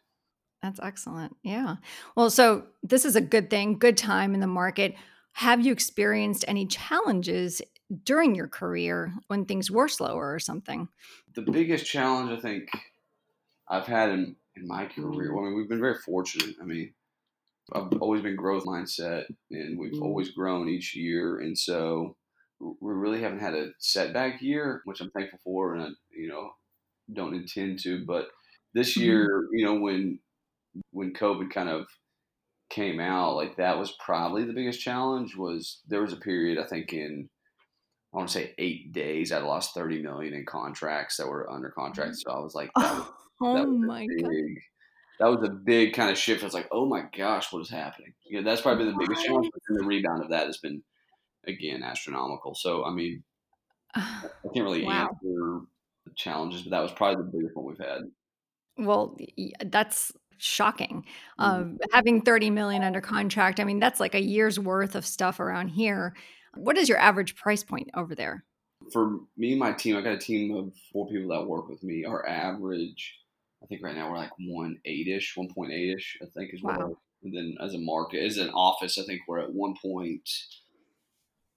That's 0.62 0.80
excellent. 0.82 1.36
Yeah. 1.42 1.76
Well, 2.16 2.30
so 2.30 2.66
this 2.82 3.04
is 3.04 3.16
a 3.16 3.20
good 3.20 3.48
thing, 3.48 3.78
good 3.78 3.96
time 3.96 4.34
in 4.34 4.40
the 4.40 4.46
market. 4.46 4.94
Have 5.32 5.64
you 5.64 5.72
experienced 5.72 6.44
any 6.48 6.66
challenges 6.66 7.62
during 8.04 8.34
your 8.34 8.48
career 8.48 9.14
when 9.28 9.44
things 9.44 9.70
were 9.70 9.88
slower 9.88 10.34
or 10.34 10.38
something? 10.38 10.88
The 11.34 11.42
biggest 11.42 11.86
challenge 11.86 12.30
I 12.30 12.40
think 12.40 12.68
I've 13.68 13.86
had 13.86 14.10
in, 14.10 14.36
in 14.56 14.66
my 14.66 14.86
career, 14.86 15.36
I 15.36 15.44
mean, 15.44 15.56
we've 15.56 15.68
been 15.68 15.80
very 15.80 15.96
fortunate. 16.04 16.56
I 16.60 16.64
mean, 16.64 16.92
I've 17.72 17.92
always 18.00 18.22
been 18.22 18.36
growth 18.36 18.64
mindset, 18.64 19.26
and 19.50 19.78
we've 19.78 19.92
mm-hmm. 19.92 20.02
always 20.02 20.30
grown 20.30 20.68
each 20.68 20.96
year, 20.96 21.38
and 21.38 21.56
so 21.56 22.16
we 22.60 22.74
really 22.80 23.22
haven't 23.22 23.40
had 23.40 23.54
a 23.54 23.70
setback 23.78 24.42
year, 24.42 24.82
which 24.84 25.00
I'm 25.00 25.10
thankful 25.10 25.38
for, 25.44 25.74
and 25.74 25.82
I, 25.82 25.88
you 26.10 26.28
know, 26.28 26.50
don't 27.12 27.34
intend 27.34 27.80
to. 27.80 28.04
But 28.04 28.28
this 28.74 28.92
mm-hmm. 28.92 29.02
year, 29.02 29.48
you 29.52 29.64
know, 29.64 29.74
when 29.74 30.18
when 30.92 31.12
COVID 31.12 31.50
kind 31.50 31.68
of 31.68 31.86
came 32.70 33.00
out, 33.00 33.36
like 33.36 33.56
that 33.56 33.78
was 33.78 33.96
probably 34.04 34.44
the 34.44 34.52
biggest 34.52 34.80
challenge. 34.80 35.36
Was 35.36 35.80
there 35.88 36.02
was 36.02 36.12
a 36.12 36.16
period 36.16 36.58
I 36.58 36.66
think 36.66 36.92
in 36.92 37.28
I 38.12 38.16
want 38.16 38.28
to 38.28 38.34
say 38.34 38.54
eight 38.58 38.92
days, 38.92 39.32
I 39.32 39.38
lost 39.38 39.74
thirty 39.74 40.02
million 40.02 40.34
in 40.34 40.46
contracts 40.46 41.16
that 41.16 41.28
were 41.28 41.50
under 41.50 41.70
contract. 41.70 42.12
Mm-hmm. 42.12 42.30
So 42.30 42.36
I 42.36 42.40
was 42.40 42.54
like, 42.54 42.70
that 42.76 42.94
was, 42.94 43.06
oh 43.42 43.66
my 43.66 44.06
big, 44.06 44.22
god 44.22 44.62
that 45.20 45.26
was 45.26 45.46
a 45.46 45.52
big 45.52 45.92
kind 45.92 46.10
of 46.10 46.16
shift. 46.16 46.42
I 46.42 46.46
was 46.46 46.54
like, 46.54 46.68
oh 46.72 46.86
my 46.86 47.04
gosh, 47.16 47.52
what 47.52 47.60
is 47.60 47.68
happening? 47.68 48.14
Yeah, 48.24 48.40
that's 48.40 48.62
probably 48.62 48.86
been 48.86 48.94
the 48.94 49.06
biggest 49.06 49.26
challenge. 49.26 49.50
And 49.68 49.78
the 49.78 49.84
rebound 49.84 50.22
of 50.22 50.30
that 50.30 50.46
has 50.46 50.56
been 50.56 50.82
again 51.46 51.82
astronomical. 51.82 52.54
So 52.54 52.84
I 52.84 52.90
mean, 52.90 53.22
I 53.94 54.22
can't 54.54 54.64
really 54.64 54.84
wow. 54.84 55.10
answer 55.10 55.60
challenges, 56.16 56.62
but 56.62 56.70
that 56.70 56.82
was 56.82 56.92
probably 56.92 57.24
the 57.24 57.30
biggest 57.30 57.56
one 57.56 57.66
we've 57.66 57.86
had. 57.86 58.02
Well, 58.78 59.16
that's 59.64 60.12
shocking. 60.38 61.04
Mm-hmm. 61.38 61.42
Um, 61.42 61.78
having 61.92 62.22
30 62.22 62.50
million 62.50 62.82
under 62.82 63.00
contract, 63.00 63.60
I 63.60 63.64
mean, 63.64 63.78
that's 63.78 64.00
like 64.00 64.14
a 64.14 64.22
year's 64.22 64.58
worth 64.58 64.94
of 64.94 65.06
stuff 65.06 65.40
around 65.40 65.68
here. 65.68 66.14
What 66.54 66.76
is 66.76 66.88
your 66.88 66.98
average 66.98 67.36
price 67.36 67.62
point 67.62 67.90
over 67.94 68.14
there? 68.14 68.44
For 68.92 69.18
me 69.36 69.50
and 69.50 69.60
my 69.60 69.72
team, 69.72 69.96
I 69.96 70.00
got 70.00 70.14
a 70.14 70.18
team 70.18 70.56
of 70.56 70.72
four 70.92 71.08
people 71.08 71.28
that 71.28 71.46
work 71.46 71.68
with 71.68 71.82
me. 71.82 72.04
Our 72.04 72.26
average 72.26 73.20
I 73.62 73.66
think 73.66 73.82
right 73.82 73.94
now 73.94 74.10
we're 74.10 74.18
like 74.18 74.30
one 74.38 74.78
eight 74.84 75.08
ish, 75.08 75.36
one 75.36 75.52
point 75.52 75.72
eight 75.72 75.94
ish. 75.94 76.18
I 76.22 76.26
think 76.34 76.54
is 76.54 76.62
wow. 76.62 76.96
And 77.22 77.36
then 77.36 77.56
as 77.60 77.74
a 77.74 77.78
market, 77.78 78.24
as 78.24 78.38
an 78.38 78.50
office, 78.50 78.98
I 78.98 79.02
think 79.04 79.20
we're 79.28 79.40
at 79.40 79.52
one 79.52 79.74
point, 79.80 80.28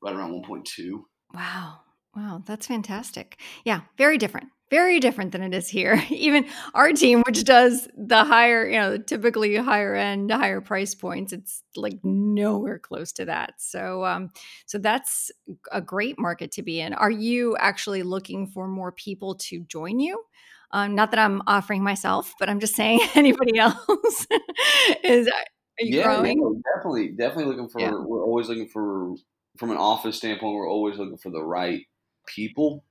right 0.02 0.14
around 0.14 0.34
one 0.34 0.44
point 0.44 0.66
two. 0.66 1.06
Wow, 1.34 1.80
wow, 2.15 2.41
that's 2.46 2.67
fantastic. 2.67 3.39
Yeah, 3.65 3.82
very 3.98 4.17
different, 4.17 4.50
very 4.70 5.00
different 5.00 5.32
than 5.32 5.41
it 5.41 5.53
is 5.53 5.67
here. 5.67 6.01
Even 6.10 6.46
our 6.74 6.91
team, 6.91 7.24
which 7.25 7.43
does 7.43 7.88
the 7.98 8.24
higher, 8.24 8.67
you 8.67 8.79
know, 8.79 8.98
typically 8.98 9.55
higher 9.55 9.96
end, 9.96 10.32
higher 10.32 10.62
price 10.62 10.96
points, 10.96 11.34
it's 11.34 11.63
like 11.75 12.00
nowhere 12.03 12.79
close 12.79 13.12
to 13.13 13.25
that. 13.25 13.53
So, 13.58 14.05
um, 14.05 14.32
so 14.65 14.77
that's 14.77 15.32
a 15.72 15.82
great 15.82 16.20
market 16.20 16.51
to 16.53 16.63
be 16.63 16.79
in. 16.79 16.93
Are 16.93 17.12
you 17.12 17.55
actually 17.58 18.03
looking 18.03 18.48
for 18.48 18.67
more 18.67 18.91
people 18.91 19.36
to 19.36 19.62
join 19.62 20.00
you? 20.00 20.24
Um, 20.72 20.96
not 20.96 21.12
that 21.12 21.20
I'm 21.20 21.41
offering 21.46 21.84
myself, 21.84 22.34
but 22.39 22.50
I'm 22.50 22.60
just 22.60 22.75
saying 22.75 23.00
anybody 23.15 23.60
else 23.60 23.77
is. 25.03 25.27
Are 25.27 25.86
you 25.86 25.98
Yeah, 25.98 26.03
growing? 26.03 26.39
no, 26.39 26.60
definitely, 26.75 27.10
definitely 27.10 27.46
looking 27.46 27.70
for. 27.70 27.79
Yeah. 27.79 27.91
We're 27.91 28.24
always 28.24 28.48
looking 28.48 28.67
for, 28.67 29.15
from 29.58 29.72
an 29.72 29.77
office 29.77 30.17
standpoint, 30.17 30.55
we're 30.55 30.70
always 30.70 30.98
looking 30.98 31.17
for 31.17 31.29
the 31.29 31.43
right 31.43 31.86
people. 32.25 32.84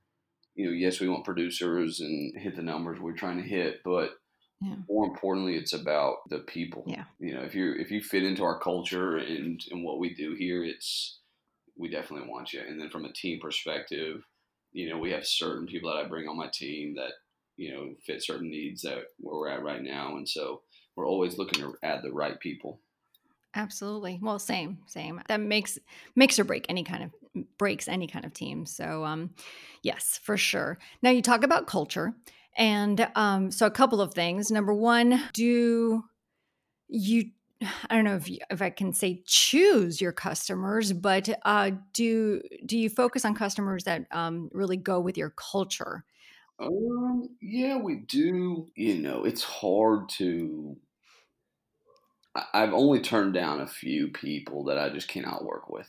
You 0.55 0.67
know, 0.67 0.71
yes, 0.73 0.99
we 0.99 1.09
want 1.09 1.25
producers 1.25 1.99
and 1.99 2.39
hit 2.39 2.55
the 2.55 2.61
numbers 2.61 2.99
we're 2.99 3.13
trying 3.13 3.37
to 3.41 3.47
hit, 3.47 3.81
but 3.83 4.11
Yeah. 4.61 4.75
more 4.87 5.05
importantly, 5.07 5.55
it's 5.55 5.73
about 5.73 6.29
the 6.29 6.39
people. 6.39 6.85
Yeah. 6.87 7.05
You 7.19 7.33
know, 7.33 7.41
if 7.41 7.53
you 7.55 7.73
if 7.73 7.91
you 7.91 8.01
fit 8.01 8.23
into 8.23 8.43
our 8.43 8.59
culture 8.59 9.17
and 9.17 9.59
and 9.71 9.83
what 9.83 9.99
we 9.99 10.13
do 10.13 10.33
here, 10.35 10.63
it's 10.63 11.19
we 11.75 11.89
definitely 11.89 12.29
want 12.29 12.53
you. 12.53 12.61
And 12.61 12.79
then 12.79 12.89
from 12.89 13.05
a 13.05 13.11
team 13.11 13.39
perspective, 13.41 14.23
you 14.71 14.89
know, 14.89 14.99
we 14.99 15.11
have 15.11 15.25
certain 15.25 15.67
people 15.67 15.91
that 15.91 16.05
I 16.05 16.07
bring 16.07 16.27
on 16.27 16.37
my 16.37 16.49
team 16.53 16.95
that 16.95 17.13
you 17.57 17.71
know 17.73 17.95
fit 18.05 18.23
certain 18.23 18.49
needs 18.49 18.81
that 18.83 18.99
where 19.19 19.35
we're 19.35 19.49
at 19.49 19.63
right 19.63 19.81
now, 19.83 20.15
and 20.17 20.27
so 20.29 20.61
we're 20.95 21.07
always 21.07 21.37
looking 21.37 21.59
to 21.61 21.75
add 21.83 22.03
the 22.03 22.11
right 22.11 22.39
people. 22.39 22.79
Absolutely. 23.55 24.19
Well, 24.21 24.39
same, 24.39 24.79
same. 24.87 25.21
That 25.27 25.39
makes 25.39 25.77
makes 26.15 26.39
or 26.39 26.43
break 26.43 26.65
any 26.69 26.83
kind 26.83 27.03
of 27.03 27.47
breaks 27.57 27.87
any 27.87 28.07
kind 28.07 28.25
of 28.25 28.33
team. 28.33 28.65
So, 28.65 29.05
um, 29.05 29.31
yes, 29.83 30.19
for 30.23 30.37
sure. 30.37 30.79
Now 31.03 31.11
you 31.11 31.21
talk 31.21 31.43
about 31.43 31.67
culture, 31.67 32.13
and 32.57 33.07
um, 33.15 33.51
so 33.51 33.67
a 33.67 33.71
couple 33.71 34.01
of 34.01 34.13
things. 34.13 34.49
Number 34.49 34.73
one, 34.73 35.21
do 35.33 36.03
you? 36.89 37.31
I 37.89 37.95
don't 37.95 38.05
know 38.05 38.15
if 38.15 38.29
you, 38.29 38.39
if 38.49 38.61
I 38.61 38.69
can 38.71 38.93
say 38.93 39.23
choose 39.25 40.01
your 40.01 40.11
customers, 40.13 40.93
but 40.93 41.29
uh, 41.45 41.71
do 41.93 42.41
do 42.65 42.77
you 42.77 42.89
focus 42.89 43.25
on 43.25 43.35
customers 43.35 43.85
that 43.85 44.07
um, 44.11 44.49
really 44.53 44.77
go 44.77 44.99
with 44.99 45.17
your 45.17 45.31
culture? 45.31 46.05
Um, 46.59 47.29
yeah, 47.41 47.77
we 47.77 47.97
do. 47.97 48.67
You 48.75 48.95
know, 48.99 49.25
it's 49.25 49.43
hard 49.43 50.09
to. 50.09 50.77
I've 52.35 52.73
only 52.73 52.99
turned 52.99 53.33
down 53.33 53.61
a 53.61 53.67
few 53.67 54.07
people 54.09 54.63
that 54.65 54.77
I 54.77 54.89
just 54.89 55.07
cannot 55.07 55.45
work 55.45 55.69
with. 55.69 55.87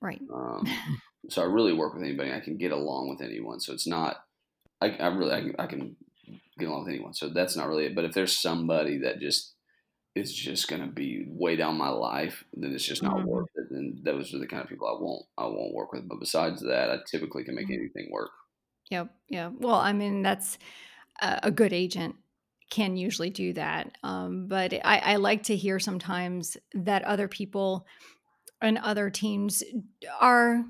Right. 0.00 0.20
Um, 0.32 0.64
so 1.28 1.42
I 1.42 1.46
really 1.46 1.72
work 1.72 1.94
with 1.94 2.02
anybody. 2.02 2.32
I 2.32 2.40
can 2.40 2.56
get 2.56 2.72
along 2.72 3.08
with 3.08 3.20
anyone. 3.20 3.60
So 3.60 3.72
it's 3.72 3.86
not. 3.86 4.24
I, 4.80 4.90
I 4.90 5.08
really 5.08 5.32
I 5.32 5.40
can, 5.40 5.54
I 5.58 5.66
can 5.66 5.96
get 6.58 6.68
along 6.68 6.84
with 6.84 6.94
anyone. 6.94 7.14
So 7.14 7.28
that's 7.28 7.56
not 7.56 7.68
really 7.68 7.86
it. 7.86 7.94
But 7.94 8.04
if 8.04 8.12
there's 8.14 8.36
somebody 8.36 8.98
that 8.98 9.20
just 9.20 9.54
is 10.14 10.34
just 10.34 10.68
going 10.68 10.82
to 10.82 10.88
be 10.88 11.24
way 11.28 11.56
down 11.56 11.78
my 11.78 11.88
life, 11.88 12.44
then 12.54 12.72
it's 12.72 12.84
just 12.84 13.02
not 13.02 13.16
Mhm. 13.16 13.26
worth 13.26 13.48
it. 13.56 13.70
And 13.70 14.04
those 14.04 14.34
are 14.34 14.38
the 14.38 14.46
kind 14.46 14.62
of 14.62 14.68
people 14.68 14.88
I 14.88 15.00
won't 15.00 15.26
I 15.38 15.44
won't 15.46 15.74
work 15.74 15.92
with. 15.92 16.08
But 16.08 16.20
besides 16.20 16.62
that, 16.62 16.90
I 16.90 16.98
typically 17.10 17.44
can 17.44 17.54
make 17.54 17.68
Mhm. 17.68 17.74
anything 17.74 18.08
work. 18.10 18.30
Yep. 18.90 19.14
Yeah. 19.28 19.48
Well, 19.58 19.76
I 19.76 19.92
mean, 19.92 20.22
that's 20.22 20.58
a 21.20 21.50
good 21.50 21.72
agent 21.72 22.16
can 22.70 22.96
usually 22.96 23.30
do 23.30 23.52
that. 23.54 23.96
Um, 24.02 24.46
but 24.48 24.72
I, 24.84 24.98
I 24.98 25.16
like 25.16 25.44
to 25.44 25.56
hear 25.56 25.78
sometimes 25.78 26.56
that 26.74 27.02
other 27.04 27.28
people 27.28 27.86
and 28.60 28.78
other 28.78 29.10
teams 29.10 29.62
are 30.20 30.64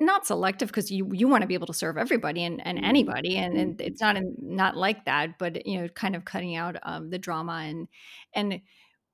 not 0.00 0.26
selective 0.26 0.68
because 0.68 0.90
you 0.92 1.10
you 1.12 1.26
want 1.28 1.42
to 1.42 1.48
be 1.48 1.54
able 1.54 1.66
to 1.66 1.74
serve 1.74 1.96
everybody 1.98 2.44
and, 2.44 2.64
and 2.64 2.78
Mhm. 2.78 2.84
anybody 2.84 3.36
and, 3.36 3.56
and 3.56 3.78
Mhm. 3.78 3.80
it's 3.80 4.00
not 4.00 4.16
in, 4.16 4.34
not 4.40 4.76
like 4.76 5.04
that 5.06 5.38
but 5.38 5.66
you 5.66 5.80
know 5.80 5.88
kind 5.88 6.14
of 6.14 6.24
cutting 6.24 6.54
out 6.54 6.76
um, 6.84 7.10
the 7.10 7.18
drama 7.18 7.62
and 7.64 7.88
and 8.34 8.60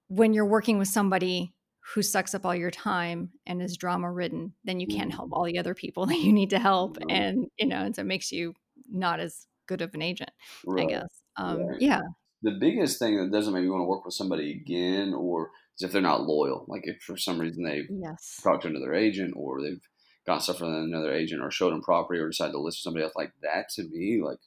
when 0.08 0.34
you're 0.34 0.46
working 0.46 0.78
with 0.78 0.88
somebody 0.88 1.54
who 1.94 2.02
sucks 2.02 2.34
up 2.34 2.44
all 2.46 2.54
your 2.54 2.70
time 2.70 3.30
and 3.46 3.62
is 3.62 3.76
drama 3.76 4.10
ridden 4.10 4.54
then 4.64 4.80
you 4.80 4.86
can't 4.86 5.12
help 5.12 5.30
Mhm. 5.30 5.32
all 5.32 5.44
the 5.44 5.58
other 5.58 5.74
people 5.74 6.06
that 6.08 6.18
you 6.20 6.32
need 6.32 6.50
to 6.50 6.58
help 6.58 6.98
and 7.08 7.48
you 7.58 7.66
know 7.66 7.82
and 7.84 7.96
so 7.96 8.02
it 8.02 8.06
makes 8.06 8.30
you 8.32 8.54
not 8.90 9.20
as 9.20 9.46
good 9.66 9.82
of 9.82 9.94
an 9.94 10.02
agent 10.02 10.30
i 10.78 10.84
guess 10.84 11.08
um 11.36 11.66
Right. 11.66 11.80
yeah. 11.80 12.00
The 12.42 12.58
biggest 12.60 12.98
thing 12.98 13.16
that 13.16 13.32
doesn't 13.32 13.54
make 13.54 13.62
me 13.62 13.70
want 13.70 13.80
to 13.80 13.86
work 13.86 14.04
with 14.04 14.12
somebody 14.12 14.52
again 14.52 15.14
or 15.14 15.50
is 15.78 15.82
if 15.82 15.92
they're 15.92 16.02
not 16.02 16.24
loyal 16.24 16.66
like 16.68 16.82
if 16.84 17.00
for 17.02 17.16
some 17.16 17.38
reason 17.38 17.64
they've 17.64 17.88
yes. 17.90 18.40
talked 18.42 18.62
to 18.62 18.68
another 18.68 18.92
agent 18.94 19.32
or 19.36 19.62
they've 19.62 19.80
got 20.26 20.42
stuff 20.42 20.58
from 20.58 20.74
another 20.74 21.12
agent 21.12 21.42
or 21.42 21.50
showed 21.50 21.72
them 21.72 21.82
property 21.82 22.20
or 22.20 22.28
decided 22.28 22.52
to 22.52 22.58
list 22.58 22.78
with 22.78 22.82
somebody 22.82 23.04
else 23.04 23.14
like 23.16 23.32
that 23.42 23.68
to 23.70 23.84
me 23.84 24.20
like 24.22 24.38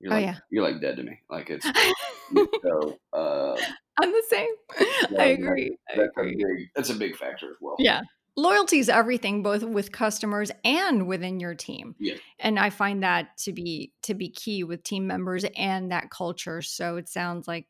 you're 0.00 0.12
oh 0.12 0.16
like 0.16 0.24
yeah. 0.24 0.36
you're 0.50 0.64
like 0.64 0.80
dead 0.80 0.96
to 0.96 1.02
me. 1.04 1.20
Like 1.30 1.48
it's 1.48 1.64
so 2.62 2.98
uh 3.12 3.56
i'm 4.00 4.10
the 4.10 4.24
same. 4.28 4.50
I 4.78 4.86
yeah, 5.10 5.16
that, 5.16 5.30
agree 5.30 5.76
i 5.88 6.02
agree. 6.02 6.36
big 6.36 6.68
that's 6.74 6.90
a 6.90 6.94
big 6.94 7.16
factor 7.16 7.48
as 7.50 7.56
well. 7.60 7.76
Yeah. 7.78 8.02
Loyalty 8.36 8.78
is 8.78 8.88
everything 8.88 9.42
both 9.42 9.62
with 9.62 9.92
customers 9.92 10.50
and 10.64 11.06
within 11.06 11.38
your 11.38 11.54
team. 11.54 11.94
yeah 11.98 12.14
And 12.38 12.58
I 12.58 12.70
find 12.70 13.02
that 13.02 13.36
to 13.38 13.52
be 13.52 13.92
to 14.02 14.14
be 14.14 14.30
key 14.30 14.64
with 14.64 14.82
team 14.82 15.06
members 15.06 15.44
and 15.56 15.92
that 15.92 16.10
culture. 16.10 16.62
So 16.62 16.96
it 16.96 17.08
sounds 17.08 17.46
like 17.46 17.66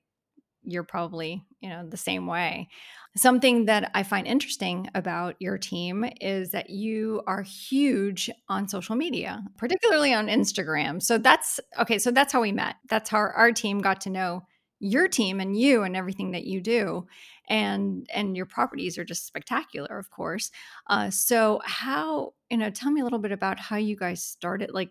you're 0.65 0.85
probably, 0.85 1.45
you 1.61 1.69
know, 1.69 1.85
the 1.89 1.97
same 1.97 2.27
way. 2.27 2.69
Something 3.17 3.67
that 3.67 3.91
I 3.95 4.05
find 4.05 4.27
interesting 4.27 4.89
about 4.95 5.35
your 5.39 5.59
team 5.59 6.05
is 6.21 6.53
that 6.53 6.71
you 6.71 7.23
are 7.27 7.43
huge 7.43 8.31
on 8.49 8.69
social 8.69 8.97
media, 8.97 9.43
particularly 9.59 10.15
on 10.15 10.29
Instagram. 10.29 11.03
So 11.03 11.19
that's 11.19 11.61
okay, 11.81 11.99
so 11.99 12.11
that's 12.11 12.33
how 12.33 12.41
we 12.41 12.53
met. 12.53 12.77
That's 12.89 13.11
how 13.11 13.19
our 13.19 13.53
team 13.53 13.81
got 13.81 14.03
to 14.03 14.11
know 14.11 14.45
your 14.83 15.07
team 15.07 15.39
and 15.39 15.57
you 15.57 15.85
and 15.85 15.97
everything 15.97 16.33
that 16.33 16.45
you 16.45 16.61
do 16.61 17.07
and 17.49 18.05
and 18.13 18.37
your 18.37 18.47
properties 18.47 18.99
are 18.99 19.05
just 19.05 19.25
spectacular 19.25 19.97
of 19.97 20.11
course 20.11 20.51
uh 20.89 21.09
so 21.09 21.61
how 21.65 22.35
you 22.51 22.57
know 22.57 22.69
tell 22.69 22.91
me 22.91 23.01
a 23.01 23.05
little 23.05 23.21
bit 23.21 23.31
about 23.31 23.61
how 23.61 23.77
you 23.77 23.95
guys 23.95 24.25
started 24.25 24.73
like 24.73 24.91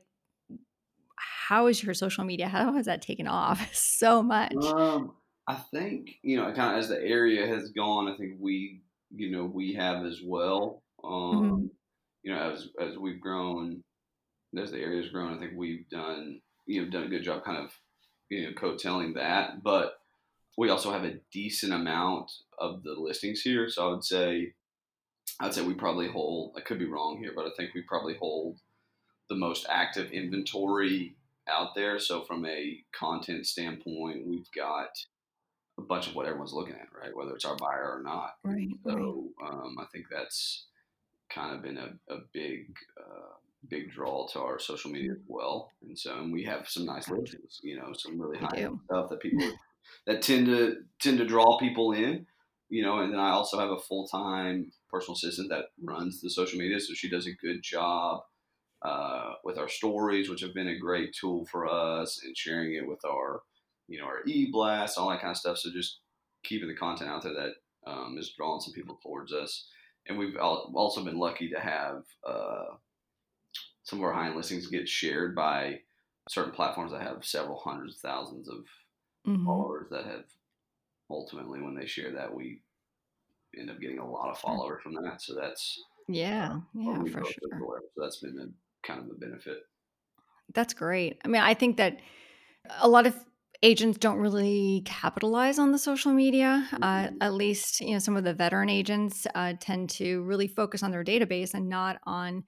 how 1.18 1.68
is 1.68 1.84
your 1.84 1.94
social 1.94 2.24
media 2.24 2.48
how 2.48 2.72
has 2.74 2.86
that 2.86 3.02
taken 3.02 3.28
off 3.28 3.68
so 3.76 4.24
much? 4.24 4.56
Um 4.56 5.14
i 5.48 5.56
think 5.56 6.12
you 6.22 6.38
know 6.38 6.46
kind 6.54 6.76
of 6.76 6.80
as 6.80 6.88
the 6.88 7.02
area 7.02 7.48
has 7.48 7.70
gone 7.72 8.08
i 8.08 8.16
think 8.16 8.36
we 8.40 8.80
you 9.10 9.32
know 9.32 9.44
we 9.44 9.74
have 9.74 10.06
as 10.06 10.22
well 10.24 10.84
hmm 11.04 11.44
um 11.44 11.70
you 12.24 12.34
know 12.34 12.52
as 12.52 12.70
as 12.80 12.96
we've 12.98 13.20
grown 13.20 13.84
as 14.58 14.72
the 14.72 14.80
area's 14.80 15.10
grown, 15.10 15.34
I 15.36 15.40
think 15.40 15.54
we've 15.56 15.88
done 15.90 16.42
you 16.66 16.84
know 16.84 16.90
done 16.90 17.04
a 17.04 17.10
good 17.10 17.24
job 17.24 17.44
kind 17.44 17.58
of 17.58 17.72
you 18.32 18.46
know 18.46 18.54
coattailing 18.54 19.14
that. 19.16 19.62
But 19.62 20.00
we 20.58 20.70
also 20.70 20.92
have 20.92 21.04
a 21.04 21.20
decent 21.32 21.74
amount 21.74 22.32
of 22.58 22.84
the 22.84 22.94
listings 22.94 23.42
here, 23.42 23.70
so 23.70 23.88
I 23.88 23.92
would 23.92 24.04
say 24.04 24.54
I'd 25.40 25.54
say 25.54 25.62
we 25.62 25.74
probably 25.74 26.08
hold. 26.08 26.54
I 26.58 26.62
could 26.62 26.80
be 26.80 26.86
wrong 26.86 27.20
here, 27.20 27.34
but 27.36 27.46
I 27.46 27.50
think 27.56 27.74
we 27.74 27.82
probably 27.82 28.16
hold 28.16 28.58
the 29.30 29.36
most 29.36 29.66
active 29.70 30.12
inventory 30.12 31.16
out 31.48 31.76
there. 31.76 32.00
So 32.00 32.22
from 32.22 32.46
a 32.46 32.84
content 32.92 33.46
standpoint, 33.48 34.26
we've 34.26 34.52
got 34.56 35.06
a 35.78 35.82
bunch 35.82 36.08
of 36.08 36.16
what 36.16 36.26
everyone's 36.26 36.54
looking 36.54 36.76
at, 36.76 36.88
right? 37.00 37.16
Whether 37.16 37.36
it's 37.36 37.46
our 37.46 37.56
buyer 37.56 37.98
or 37.98 38.02
not. 38.04 38.36
right 38.44 38.68
right 38.84 38.98
So 38.98 39.26
um, 39.44 39.78
I 39.80 39.86
think 39.92 40.06
that's 40.12 40.66
kind 41.30 41.56
of 41.56 41.62
been 41.62 41.78
a, 41.78 41.94
a 42.14 42.20
big 42.34 42.76
uh, 43.00 43.36
big 43.70 43.92
draw 43.92 44.28
to 44.28 44.40
our 44.40 44.60
social 44.60 44.92
media 44.92 45.12
as 45.12 45.24
well. 45.28 45.72
And 45.82 45.98
so 45.98 46.18
and 46.18 46.32
we 46.32 46.44
have 46.44 46.68
some 46.68 46.86
nice 46.86 47.10
listings, 47.10 47.60
you 47.64 47.78
know, 47.78 47.94
some 47.94 48.20
really 48.20 48.38
high 48.38 48.58
end 48.58 48.80
stuff 48.86 49.10
that 49.10 49.22
people 49.22 49.52
that 50.08 50.22
tend 50.22 50.48
to 50.48 50.78
tend 51.00 51.18
to 51.20 51.26
draw 51.26 51.58
people 51.58 51.92
in, 51.94 52.26
you 52.70 52.84
know. 52.84 53.00
And 53.00 53.14
then 53.14 53.20
I 53.20 53.32
also 53.32 53.60
have 53.60 53.70
a 53.70 53.80
full 53.80 54.08
time 54.08 54.72
personal 54.90 55.16
assistant 55.16 55.50
that 55.50 55.66
runs 55.82 56.22
the 56.22 56.30
social 56.30 56.60
media, 56.60 56.80
so 56.80 56.94
she 56.94 57.10
does 57.10 57.28
a 57.28 57.46
good 57.46 57.62
job 57.64 58.22
uh, 58.82 59.34
with 59.44 59.58
our 59.58 59.70
stories, 59.70 60.30
which 60.30 60.42
have 60.42 60.54
been 60.54 60.68
a 60.68 60.80
great 60.80 61.16
tool 61.20 61.46
for 61.46 61.68
us, 61.68 62.22
and 62.24 62.36
sharing 62.36 62.76
it 62.76 62.88
with 62.88 63.04
our 63.06 63.42
you 63.88 64.00
know 64.00 64.06
our 64.06 64.24
e 64.26 64.50
blast, 64.52 64.98
all 64.98 65.10
that 65.10 65.22
kind 65.22 65.32
of 65.32 65.38
stuff. 65.38 65.58
So 65.58 65.72
just 65.72 66.00
keeping 66.44 66.68
the 66.68 66.76
content 66.76 67.10
out 67.10 67.24
there 67.24 67.34
that 67.34 67.54
um, 67.86 68.18
is 68.18 68.34
drawing 68.36 68.62
some 68.62 68.74
people 68.74 69.00
towards 69.02 69.32
us. 69.34 69.68
And 70.08 70.18
we've 70.18 70.36
also 70.36 71.04
been 71.04 71.20
lucky 71.20 71.50
to 71.50 71.60
have 71.60 72.02
uh, 72.28 72.76
some 73.84 74.00
of 74.00 74.06
our 74.06 74.14
high 74.14 74.28
end 74.28 74.36
listings 74.36 74.68
get 74.68 74.88
shared 74.90 75.36
by 75.36 75.82
certain 76.30 76.54
platforms 76.54 76.92
that 76.92 77.02
have 77.02 77.26
several 77.26 77.60
hundreds 77.60 77.96
of 77.96 78.02
thousands 78.02 78.50
of 78.50 78.66
hmm 79.26 79.62
followers 79.62 79.90
that 79.92 80.06
have 80.06 80.26
ultimately, 81.10 81.62
when 81.62 81.76
they 81.76 81.88
share 81.88 82.14
that, 82.14 82.34
we 82.36 82.64
end 83.58 83.70
up 83.72 83.80
getting 83.80 84.00
a 84.00 84.10
lot 84.12 84.30
of 84.32 84.40
followers 84.40 84.82
from 84.84 84.96
that. 84.96 85.22
So 85.22 85.36
that's 85.36 85.80
yeah 86.08 86.62
yeah 86.74 87.04
for 87.06 87.24
sure. 87.24 87.50
So 87.96 88.02
that's 88.02 88.20
been 88.20 88.40
a 88.40 88.88
kind 88.88 89.00
of 89.02 89.10
a 89.10 89.20
benefit. 89.20 89.64
that's 90.54 90.74
great 90.74 91.20
i 91.24 91.28
mean 91.28 91.42
i 91.42 91.54
think 91.54 91.78
that 91.78 92.00
a 92.82 92.90
lot 92.90 93.08
of 93.08 93.26
agents 93.64 93.98
don't 94.00 94.20
really 94.20 94.82
capitalize 94.86 95.60
on 95.60 95.72
the 95.72 95.80
social 95.80 96.14
media 96.14 96.68
uh, 96.82 97.10
Mhm. 97.10 97.22
at 97.22 97.34
least 97.34 97.82
you 97.82 97.92
know 97.94 98.00
some 98.00 98.18
of 98.18 98.24
the 98.24 98.34
veteran 98.34 98.70
agents 98.70 99.28
uh, 99.36 99.54
tend 99.60 99.90
to 99.90 100.24
really 100.24 100.48
focus 100.48 100.84
on 100.84 100.92
their 100.92 101.04
database 101.04 101.54
and 101.54 101.70
not 101.70 102.00
on 102.06 102.44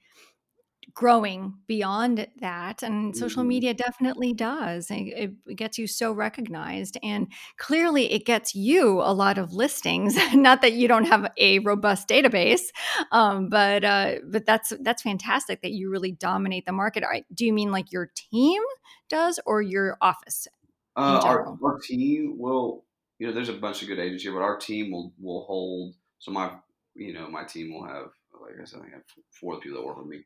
growing 0.93 1.53
beyond 1.67 2.27
that 2.39 2.83
and 2.83 3.15
social 3.15 3.43
Mhm. 3.43 3.47
media 3.47 3.73
definitely 3.73 4.33
does 4.33 4.89
it, 4.91 5.33
it 5.47 5.55
gets 5.55 5.77
you 5.77 5.87
so 5.87 6.11
recognized 6.11 6.97
and 7.03 7.27
clearly 7.57 8.11
it 8.11 8.25
gets 8.25 8.53
you 8.55 8.99
a 9.01 9.13
lot 9.13 9.37
of 9.37 9.53
listings 9.53 10.17
not 10.33 10.61
that 10.61 10.73
you 10.73 10.87
don't 10.87 11.05
have 11.05 11.31
a 11.37 11.59
robust 11.59 12.07
database 12.07 12.63
um, 13.11 13.49
but 13.49 13.83
uh, 13.83 14.15
but 14.25 14.45
that's 14.45 14.73
that's 14.81 15.01
fantastic 15.01 15.61
that 15.61 15.71
you 15.71 15.89
really 15.89 16.11
dominate 16.11 16.65
the 16.65 16.71
market 16.71 17.03
I, 17.03 17.23
do 17.33 17.45
you 17.45 17.53
mean 17.53 17.71
like 17.71 17.91
your 17.91 18.11
team 18.15 18.61
does 19.09 19.39
or 19.45 19.61
your 19.61 19.97
office 20.01 20.47
Uh, 20.95 21.19
our 21.23 21.53
our 21.63 21.79
team 21.79 22.37
will, 22.37 22.85
you 23.17 23.27
know, 23.27 23.33
there's 23.33 23.49
a 23.49 23.53
bunch 23.53 23.81
of 23.81 23.87
good 23.87 23.99
agents 23.99 24.23
here, 24.23 24.33
but 24.33 24.41
our 24.43 24.57
team 24.57 24.91
will 24.91 25.13
will 25.19 25.43
hold. 25.45 25.95
So 26.19 26.31
my, 26.31 26.55
you 26.95 27.13
know, 27.13 27.27
my 27.29 27.43
team 27.43 27.73
will 27.73 27.85
have, 27.85 28.11
like 28.39 28.53
I 28.61 28.65
said, 28.65 28.81
I 28.81 28.89
have 28.91 29.03
four 29.31 29.59
people 29.59 29.79
that 29.79 29.85
work 29.87 29.97
with 29.97 30.07
me. 30.07 30.23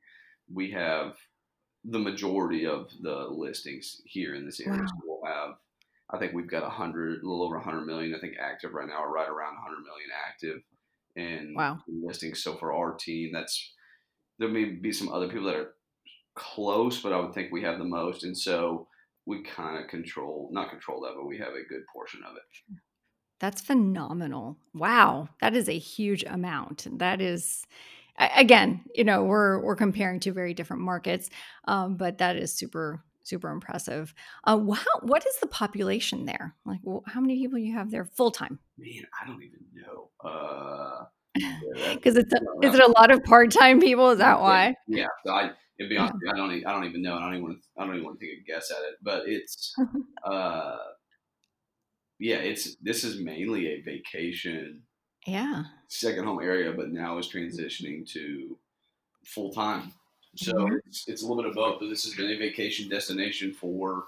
We 0.53 0.71
have 0.71 1.15
the 1.83 1.99
majority 1.99 2.65
of 2.65 2.89
the 3.01 3.27
listings 3.29 4.01
here 4.05 4.35
in 4.35 4.45
this 4.45 4.59
area. 4.59 4.79
wow 4.79 4.85
So 4.87 4.95
we'll 5.05 5.31
have, 5.31 5.55
I 6.09 6.17
think 6.17 6.33
we've 6.33 6.49
got 6.49 6.63
a 6.63 6.69
hundred, 6.69 7.21
a 7.23 7.27
little 7.27 7.43
over 7.43 7.55
a 7.55 7.63
hundred 7.63 7.85
million. 7.85 8.13
I 8.15 8.19
think 8.19 8.35
active 8.39 8.73
right 8.73 8.87
now, 8.87 9.03
or 9.03 9.11
right 9.11 9.29
around 9.29 9.55
a 9.55 9.61
hundred 9.61 9.83
million 9.83 10.09
active 10.27 10.61
in 11.15 11.53
wow 11.55 11.79
listings. 11.87 12.43
So 12.43 12.55
for 12.55 12.73
our 12.73 12.93
team, 12.93 13.31
that's 13.33 13.73
there 14.39 14.49
may 14.49 14.65
be 14.65 14.91
some 14.91 15.09
other 15.09 15.27
people 15.27 15.47
that 15.47 15.55
are 15.55 15.73
close, 16.35 17.01
but 17.01 17.13
I 17.13 17.19
would 17.19 17.33
think 17.33 17.51
we 17.51 17.63
have 17.63 17.79
the 17.79 17.85
most, 17.85 18.23
and 18.23 18.37
so 18.37 18.87
we 19.25 19.43
kind 19.43 19.83
of 19.83 19.89
control, 19.89 20.49
not 20.51 20.69
control 20.69 21.01
that, 21.01 21.13
but 21.15 21.25
we 21.25 21.37
have 21.39 21.49
a 21.49 21.67
good 21.67 21.81
portion 21.91 22.21
of 22.23 22.35
it. 22.35 22.77
That's 23.39 23.61
phenomenal. 23.61 24.57
Wow, 24.73 25.29
that 25.41 25.55
is 25.55 25.67
a 25.67 25.77
huge 25.77 26.23
amount. 26.23 26.87
That 26.99 27.21
is 27.21 27.65
again, 28.17 28.83
you 28.93 29.03
know, 29.03 29.23
we're 29.23 29.63
we're 29.63 29.75
comparing 29.75 30.19
two 30.19 30.33
very 30.33 30.53
different 30.53 30.81
markets, 30.81 31.29
um, 31.65 31.97
but 31.97 32.17
that 32.19 32.35
is 32.35 32.53
super 32.53 33.03
super 33.23 33.49
impressive. 33.49 34.13
Uh, 34.45 34.57
wow, 34.59 34.77
what 35.01 35.25
is 35.25 35.37
the 35.39 35.47
population 35.47 36.25
there? 36.25 36.55
Like, 36.65 36.79
wh- 36.87 37.07
how 37.09 37.19
many 37.19 37.37
people 37.37 37.59
you 37.59 37.73
have 37.73 37.91
there 37.91 38.05
full 38.05 38.31
time? 38.31 38.59
Man, 38.77 39.03
I 39.21 39.27
don't 39.27 39.43
even 39.43 39.59
know. 39.73 40.09
Uh, 40.23 41.05
yeah, 41.35 41.93
Because 41.95 42.15
it's 42.15 42.33
a, 42.33 42.39
is 42.63 42.73
it 42.73 42.81
a 42.81 42.91
lot 42.91 43.11
of 43.11 43.23
part 43.23 43.51
time 43.51 43.79
people? 43.79 44.09
Is 44.11 44.19
that 44.19 44.39
why? 44.39 44.75
yeah. 44.87 45.07
So 45.25 45.33
I, 45.33 45.51
to 45.79 45.87
be 45.87 45.97
honest, 45.97 46.15
you, 46.21 46.31
I 46.31 46.37
don't, 46.37 46.51
e- 46.53 46.65
I 46.65 46.71
don't 46.71 46.85
even 46.85 47.01
know. 47.01 47.15
I 47.15 47.21
don't 47.21 47.33
even, 47.33 47.43
want 47.43 47.57
to, 47.61 47.81
I 47.81 47.85
don't 47.85 47.95
even 47.95 48.05
want 48.05 48.19
to 48.19 48.25
take 48.25 48.39
a 48.39 48.43
guess 48.43 48.71
at 48.71 48.77
it. 48.77 48.95
But 49.01 49.23
it's, 49.27 49.75
uh, 50.23 50.77
yeah, 52.19 52.37
it's 52.37 52.75
this 52.81 53.03
is 53.03 53.19
mainly 53.19 53.67
a 53.67 53.81
vacation 53.81 54.81
yeah. 55.27 55.63
second 55.89 56.25
home 56.25 56.41
area, 56.41 56.71
but 56.71 56.89
now 56.91 57.17
is 57.17 57.27
transitioning 57.27 58.07
to 58.11 58.57
full 59.25 59.51
time. 59.51 59.93
So 60.35 60.53
Mhm. 60.53 60.79
it's, 60.87 61.07
it's 61.07 61.23
a 61.23 61.27
little 61.27 61.41
bit 61.43 61.49
of 61.49 61.55
both, 61.55 61.79
but 61.79 61.89
this 61.89 62.03
has 62.05 62.13
been 62.15 62.31
a 62.31 62.37
vacation 62.37 62.89
destination 62.89 63.53
for 63.53 64.05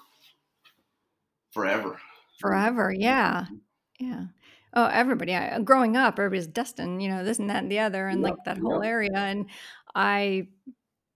forever. 1.52 2.00
Forever. 2.40 2.94
Yeah. 2.96 3.46
Yeah. 4.00 4.26
Oh, 4.74 4.86
everybody. 4.86 5.36
I, 5.36 5.60
growing 5.60 5.98
up, 5.98 6.20
everybody's 6.20 6.48
destined, 6.48 7.02
you 7.02 7.10
know, 7.10 7.24
this 7.24 7.40
and 7.40 7.50
that 7.50 7.64
and 7.64 7.72
the 7.72 7.80
other, 7.80 8.08
and 8.08 8.22
Yep, 8.22 8.30
like 8.30 8.44
that 8.46 8.58
yep. 8.58 8.64
whole 8.64 8.84
area. 8.84 9.10
And 9.16 9.50
I 9.96 10.48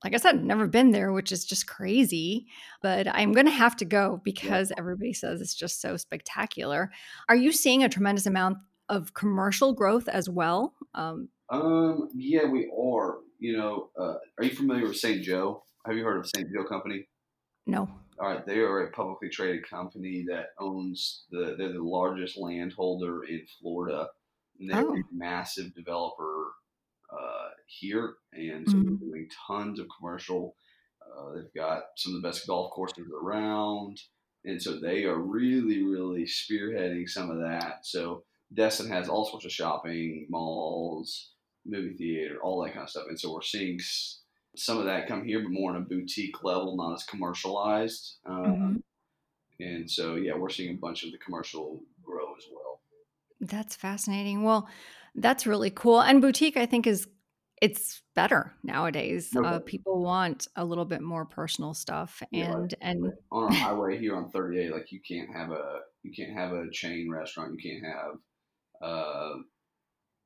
like 0.04 0.14
I 0.14 0.18
said, 0.18 0.44
never 0.44 0.68
been 0.68 0.92
there, 0.92 1.14
which 1.14 1.32
is 1.32 1.46
just 1.46 1.66
crazy. 1.66 2.48
But 2.82 3.08
I'm 3.08 3.32
going 3.32 3.46
to 3.46 3.52
have 3.54 3.78
to 3.78 3.86
go 3.86 4.20
because 4.26 4.74
everybody 4.78 5.14
says 5.14 5.40
it's 5.40 5.56
just 5.56 5.80
so 5.80 5.96
spectacular. 5.96 6.92
Are 7.30 7.38
you 7.38 7.54
seeing 7.54 7.84
a 7.86 7.90
tremendous 7.90 8.26
amount 8.26 8.58
of 8.90 9.14
commercial 9.14 9.74
growth 9.74 10.08
as 10.08 10.30
well? 10.30 10.74
Um, 10.94 11.30
Um, 11.50 12.10
yeah, 12.16 12.46
we 12.46 12.72
are. 12.78 13.20
You 13.40 13.58
know, 13.58 13.90
uh, 14.00 14.16
are 14.38 14.44
you 14.44 14.56
familiar 14.56 14.88
with 14.88 14.98
St. 14.98 15.22
Joe? 15.22 15.64
Have 15.86 15.96
you 15.98 16.04
heard 16.04 16.18
of 16.18 16.28
St. 16.36 16.50
Joe 16.54 16.64
Company? 16.66 17.08
no. 17.66 17.88
All 18.20 18.30
right, 18.30 18.46
they 18.46 18.60
are 18.60 18.86
a 18.86 18.92
publicly 18.92 19.28
traded 19.30 19.68
company 19.68 20.24
that 20.30 20.50
owns 20.60 21.26
the. 21.32 21.56
They're 21.58 21.74
the 21.74 21.82
largest 21.82 22.38
landholder 22.38 23.24
in 23.24 23.46
Florida. 23.60 24.08
And 24.60 24.70
they're 24.70 24.86
Oh. 24.88 24.94
a 24.96 25.02
massive 25.12 25.74
developer 25.74 26.54
uh, 27.12 27.50
here, 27.66 28.16
and 28.32 28.70
so 28.70 28.78
Mhm. 28.78 28.84
they're 28.86 29.08
doing 29.10 29.30
tons 29.48 29.80
of 29.80 29.88
commercial. 29.98 30.56
Uh, 31.02 31.34
they've 31.34 31.54
got 31.56 31.84
some 31.98 32.16
of 32.16 32.22
the 32.22 32.28
best 32.28 32.46
golf 32.48 32.72
courses 32.72 33.08
around, 33.12 34.00
and 34.46 34.62
so 34.62 34.80
they 34.80 35.06
are 35.06 35.18
really, 35.20 35.82
really 35.84 36.24
spearheading 36.26 37.10
some 37.10 37.30
of 37.32 37.40
that. 37.40 37.86
So 37.86 38.24
Destin 38.54 38.90
has 38.92 39.10
all 39.10 39.26
sorts 39.26 39.46
of 39.46 39.52
shopping 39.52 40.28
malls, 40.30 41.34
movie 41.66 41.96
theater, 41.96 42.40
all 42.44 42.64
that 42.64 42.74
kind 42.74 42.84
of 42.84 42.90
stuff, 42.90 43.06
and 43.10 43.20
so 43.20 43.34
we're 43.34 43.42
seeing 43.42 43.80
some 44.56 44.78
of 44.78 44.86
that 44.86 45.08
come 45.08 45.24
here, 45.26 45.42
but 45.42 45.52
more 45.52 45.72
on 45.72 45.78
a 45.82 45.86
boutique 45.86 46.44
level, 46.44 46.76
not 46.78 46.94
as 46.94 47.04
commercialized. 47.04 48.20
Uh, 48.26 48.32
Mhm. 48.54 48.84
and 49.60 49.90
so, 49.90 50.16
yeah, 50.16 50.36
we're 50.36 50.50
seeing 50.50 50.76
a 50.76 50.80
bunch 50.80 51.04
of 51.04 51.12
the 51.12 51.18
commercial 51.18 51.84
grow 52.04 52.36
as 52.36 52.46
well. 52.54 52.82
That's 53.40 53.76
fascinating. 53.76 54.44
Well, 54.44 54.70
that's 55.16 55.48
really 55.48 55.72
cool. 55.72 56.02
And 56.02 56.22
boutique, 56.22 56.58
I 56.58 56.66
think, 56.66 56.86
is 56.88 57.08
it's 57.62 58.02
better 58.14 58.54
nowadays. 58.64 59.34
Uh, 59.36 59.60
people 59.60 60.04
want 60.04 60.48
a 60.56 60.66
little 60.66 60.86
bit 60.86 61.02
more 61.02 61.26
personal 61.26 61.74
stuff, 61.74 62.22
Yeah, 62.32 62.54
like 62.56 62.74
and 62.82 63.04
and 63.06 63.14
on 63.32 63.44
our 63.44 63.50
highway 63.74 63.98
here 63.98 64.16
on 64.18 64.30
38, 64.32 64.72
like 64.72 64.92
you 64.92 65.00
can't 65.08 65.32
have 65.36 65.52
a 65.52 65.80
you 66.04 66.12
can't 66.14 66.34
have 66.34 66.52
a 66.52 66.70
chain 66.72 67.10
restaurant, 67.10 67.54
you 67.58 67.72
can't 67.72 67.86
have 67.86 68.16
uh, 68.84 69.36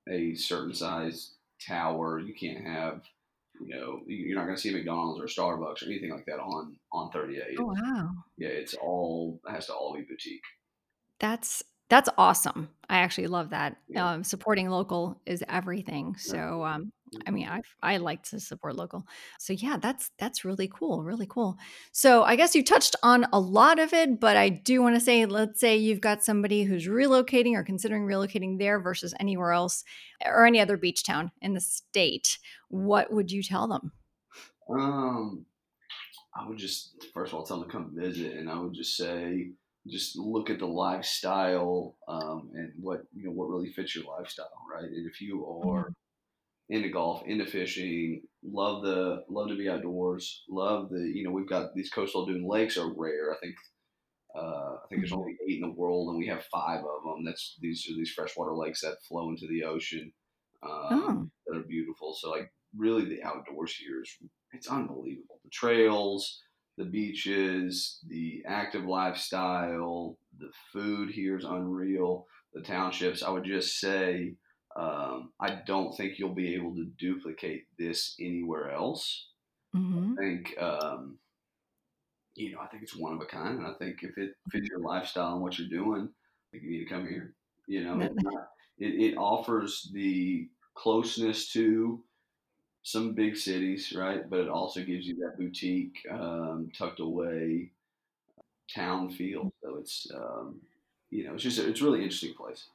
a 0.10 0.36
certain 0.36 0.74
size 0.74 1.36
tower, 1.65 2.20
you 2.20 2.34
can't 2.34 2.65
have 2.65 3.02
you 3.60 3.76
know 3.76 4.02
you- 4.08 4.17
you're 4.28 4.38
not 4.38 4.46
going 4.46 4.56
to 4.56 4.62
see 4.62 4.70
a 4.70 4.74
McDonald's 4.74 5.20
or 5.20 5.26
a 5.26 5.28
Starbucks 5.28 5.82
or 5.82 5.86
anything 5.88 6.12
like 6.12 6.26
that 6.28 6.39
on 6.39 6.78
on 6.91 7.12
38. 7.12 7.58
oh 7.60 7.65
wow, 7.65 8.10
Yeah, 8.38 8.50
it's 8.50 8.74
all 8.76 9.39
it 9.48 9.52
has 9.52 9.65
to 9.67 9.74
all 9.74 9.93
be 9.96 10.02
boutique. 10.04 10.43
that's 11.20 11.63
that's 11.89 12.10
awesome. 12.17 12.70
I 12.89 12.98
actually 13.00 13.28
love 13.28 13.50
that. 13.52 13.78
Yeah. 13.88 14.10
Um, 14.12 14.24
supporting 14.24 14.70
local 14.70 15.22
is 15.26 15.41
everything. 15.48 16.15
So, 16.17 16.65
um, 16.65 16.91
I 17.26 17.32
mean, 17.32 17.48
I 17.48 17.62
I 17.82 17.98
like 17.98 18.24
to 18.24 18.39
support 18.39 18.76
local. 18.76 19.06
So 19.39 19.54
yeah, 19.54 19.78
that's 19.78 20.12
that's 20.17 20.43
really 20.43 20.67
cool, 20.67 21.04
really 21.04 21.28
cool. 21.28 21.58
So 21.91 22.24
I 22.24 22.36
guess 22.36 22.56
you 22.56 22.63
touched 22.63 22.96
on 23.04 23.26
a 23.32 23.39
lot 23.39 23.80
of 23.80 23.93
it, 23.93 24.20
but 24.20 24.38
I 24.38 24.50
do 24.50 24.82
want 24.82 24.96
to 24.96 25.00
say, 25.00 25.26
let's 25.26 25.60
say 25.60 25.78
you've 25.78 26.02
got 26.02 26.24
somebody 26.24 26.63
who's 26.63 26.88
relocating 26.88 27.54
or 27.54 27.63
considering 27.63 28.06
relocating 28.06 28.60
there 28.60 28.80
versus 28.80 29.13
anywhere 29.20 29.52
else 29.52 29.84
or 30.26 30.46
any 30.46 30.60
other 30.60 30.78
beach 30.78 31.04
town 31.04 31.32
in 31.41 31.54
the 31.54 31.62
state. 31.62 32.38
What 32.70 33.12
would 33.12 33.32
you 33.32 33.43
tell 33.43 33.67
them? 33.67 33.91
Um, 34.70 35.46
I 36.36 36.48
would 36.48 36.58
just 36.58 37.06
first 37.13 37.32
of 37.32 37.39
all 37.39 37.46
tell 37.46 37.60
them 37.60 37.70
to 37.70 37.72
come 37.72 37.91
visit, 37.96 38.34
and 38.34 38.50
I 38.50 38.60
would 38.60 38.74
just 38.74 38.98
say 38.98 39.52
just 39.89 40.17
look 40.17 40.50
at 40.50 40.60
the 40.60 40.65
lifestyle 40.65 41.96
um, 42.08 42.50
and 42.54 42.74
what 42.80 43.04
you 43.15 43.26
know 43.26 43.32
what 43.32 43.50
really 43.50 43.72
fits 43.72 43.96
your 43.96 44.06
lifestyle, 44.06 44.52
right? 44.74 44.84
And 44.84 45.10
if 45.10 45.22
you 45.22 45.46
are 45.46 45.93
into 46.70 46.90
golf, 46.90 47.24
into 47.26 47.46
fishing, 47.46 48.24
love 48.44 48.84
the 48.84 49.24
love 49.30 49.50
to 49.50 49.58
be 49.58 49.70
outdoors, 49.70 50.44
love 50.50 50.90
the 50.90 51.00
you 51.00 51.24
know 51.24 51.32
we've 51.32 51.50
got 51.50 51.74
these 51.76 51.90
coastal 51.90 52.26
dune 52.26 52.48
lakes 52.48 52.78
are 52.78 52.94
rare. 52.96 53.34
I 53.34 53.38
think 53.42 53.56
uh, 54.36 54.76
I 54.84 54.88
think 54.90 55.02
there's 55.02 55.12
Mhm. 55.12 55.18
only 55.18 55.38
eight 55.48 55.56
in 55.56 55.62
the 55.62 55.74
world, 55.76 56.10
and 56.10 56.18
we 56.18 56.28
have 56.28 56.46
five 56.46 56.80
of 56.82 57.04
them. 57.04 57.24
That's 57.26 57.58
these 57.62 57.88
are 57.90 57.96
these 57.96 58.12
freshwater 58.12 58.54
lakes 58.56 58.82
that 58.82 59.02
flow 59.08 59.30
into 59.30 59.48
the 59.48 59.64
ocean 59.64 60.14
um, 60.64 60.92
Oh, 60.92 61.30
that 61.48 61.58
are 61.58 61.64
beautiful. 61.64 62.14
So 62.20 62.30
like 62.30 62.52
really 62.76 63.06
the 63.06 63.24
outdoors 63.24 63.76
here 63.76 64.02
is 64.02 64.18
it's 64.52 64.68
unbelievable. 64.68 65.40
The 65.44 65.50
trails, 65.52 66.42
the 66.78 66.86
beaches, 66.86 68.00
the 68.08 68.44
active 68.48 68.86
lifestyle, 68.86 70.18
the 70.38 70.52
food 70.72 71.10
here 71.10 71.38
is 71.38 71.46
unreal. 71.46 72.28
The 72.54 72.62
townships, 72.62 73.24
I 73.24 73.30
would 73.30 73.46
just 73.46 73.80
say, 73.80 74.36
um, 74.78 75.32
I 75.40 75.50
don't 75.66 75.96
think 75.96 76.20
you'll 76.20 76.36
be 76.36 76.54
able 76.56 76.76
to 76.76 76.86
duplicate 76.86 77.66
this 77.78 78.16
anywhere 78.20 78.72
else. 78.72 79.28
hmm 79.74 80.13
I 80.18 80.22
think, 80.22 80.56
um, 80.62 81.18
you 82.36 82.54
know, 82.54 82.60
I 82.62 82.68
think 82.68 82.84
it's 82.84 82.96
one 82.96 83.13
of 83.13 83.22
a 83.22 83.26
kind, 83.26 83.58
and 83.58 83.68
I 83.68 83.74
think 83.74 84.04
if 84.04 84.18
it 84.18 84.32
fits 84.52 84.70
your 84.70 84.80
lifestyle 84.80 85.34
and 85.34 85.42
what 85.42 85.58
you're 85.58 85.68
doing, 85.68 86.08
I 86.08 86.46
think 86.52 86.63
you 86.63 86.72
need 86.72 86.84
to 86.86 86.90
come 86.90 87.08
here. 87.08 87.34
You 87.68 87.84
know, 87.84 88.00
it, 88.78 88.88
it 88.88 89.18
offers 89.18 89.90
the 89.94 90.48
closeness 90.76 91.52
to 91.54 92.04
some 92.84 93.13
big 93.13 93.36
cities, 93.36 93.94
right? 93.98 94.30
But 94.30 94.42
it 94.42 94.50
also 94.50 94.84
gives 94.84 95.06
you 95.08 95.16
that 95.16 95.38
boutique, 95.38 95.98
um, 96.12 96.72
tucked 96.78 97.00
away 97.00 97.72
town 98.74 99.10
feel. 99.10 99.52
So 99.63 99.78
it's, 99.78 100.08
um, 100.16 100.62
you 101.10 101.26
know, 101.26 101.34
it's 101.34 101.44
just 101.44 101.60
a, 101.60 101.68
it's 101.68 101.82
a 101.82 101.84
really 101.84 102.04
interesting 102.04 102.36
place. 102.36 102.68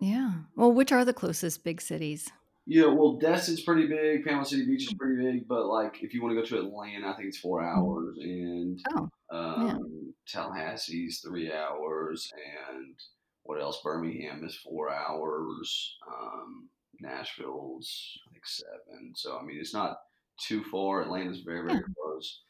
Yeah. 0.00 0.32
Well, 0.56 0.72
which 0.72 0.92
are 0.92 1.04
the 1.04 1.12
closest 1.14 1.62
big 1.64 1.80
cities? 1.80 2.30
Yeah, 2.66 2.86
well, 2.86 3.14
Destin's 3.14 3.62
pretty 3.62 3.86
big. 3.88 4.24
Panama 4.24 4.44
City 4.44 4.64
Beach 4.64 4.84
is 4.86 4.94
pretty 4.94 5.22
big, 5.22 5.48
but 5.48 5.66
like 5.66 6.02
if 6.02 6.14
you 6.14 6.22
want 6.22 6.34
to 6.36 6.40
go 6.40 6.46
to 6.46 6.66
Atlanta, 6.66 7.08
I 7.08 7.14
think 7.16 7.28
it's 7.28 7.38
four 7.38 7.62
hours, 7.64 8.16
and 8.20 8.78
Oh, 8.94 9.08
yeah. 9.32 9.72
um, 9.72 10.14
Tallahassee's 10.32 11.20
three 11.20 11.52
hours, 11.52 12.30
and 12.76 12.94
what 13.42 13.60
else? 13.60 13.80
Birmingham 13.82 14.44
is 14.44 14.54
four 14.56 14.90
hours. 14.92 15.96
Um, 16.06 16.68
Nashville's 17.00 18.18
I 18.28 18.32
think 18.32 18.46
seven. 18.46 19.12
So 19.16 19.38
I 19.38 19.42
mean, 19.44 19.58
it's 19.58 19.74
not 19.74 19.96
too 20.40 20.62
far. 20.64 21.02
Atlanta's 21.02 21.40
very 21.40 21.62
very 21.66 21.74
yeah. 21.80 21.94
close. 22.00 22.42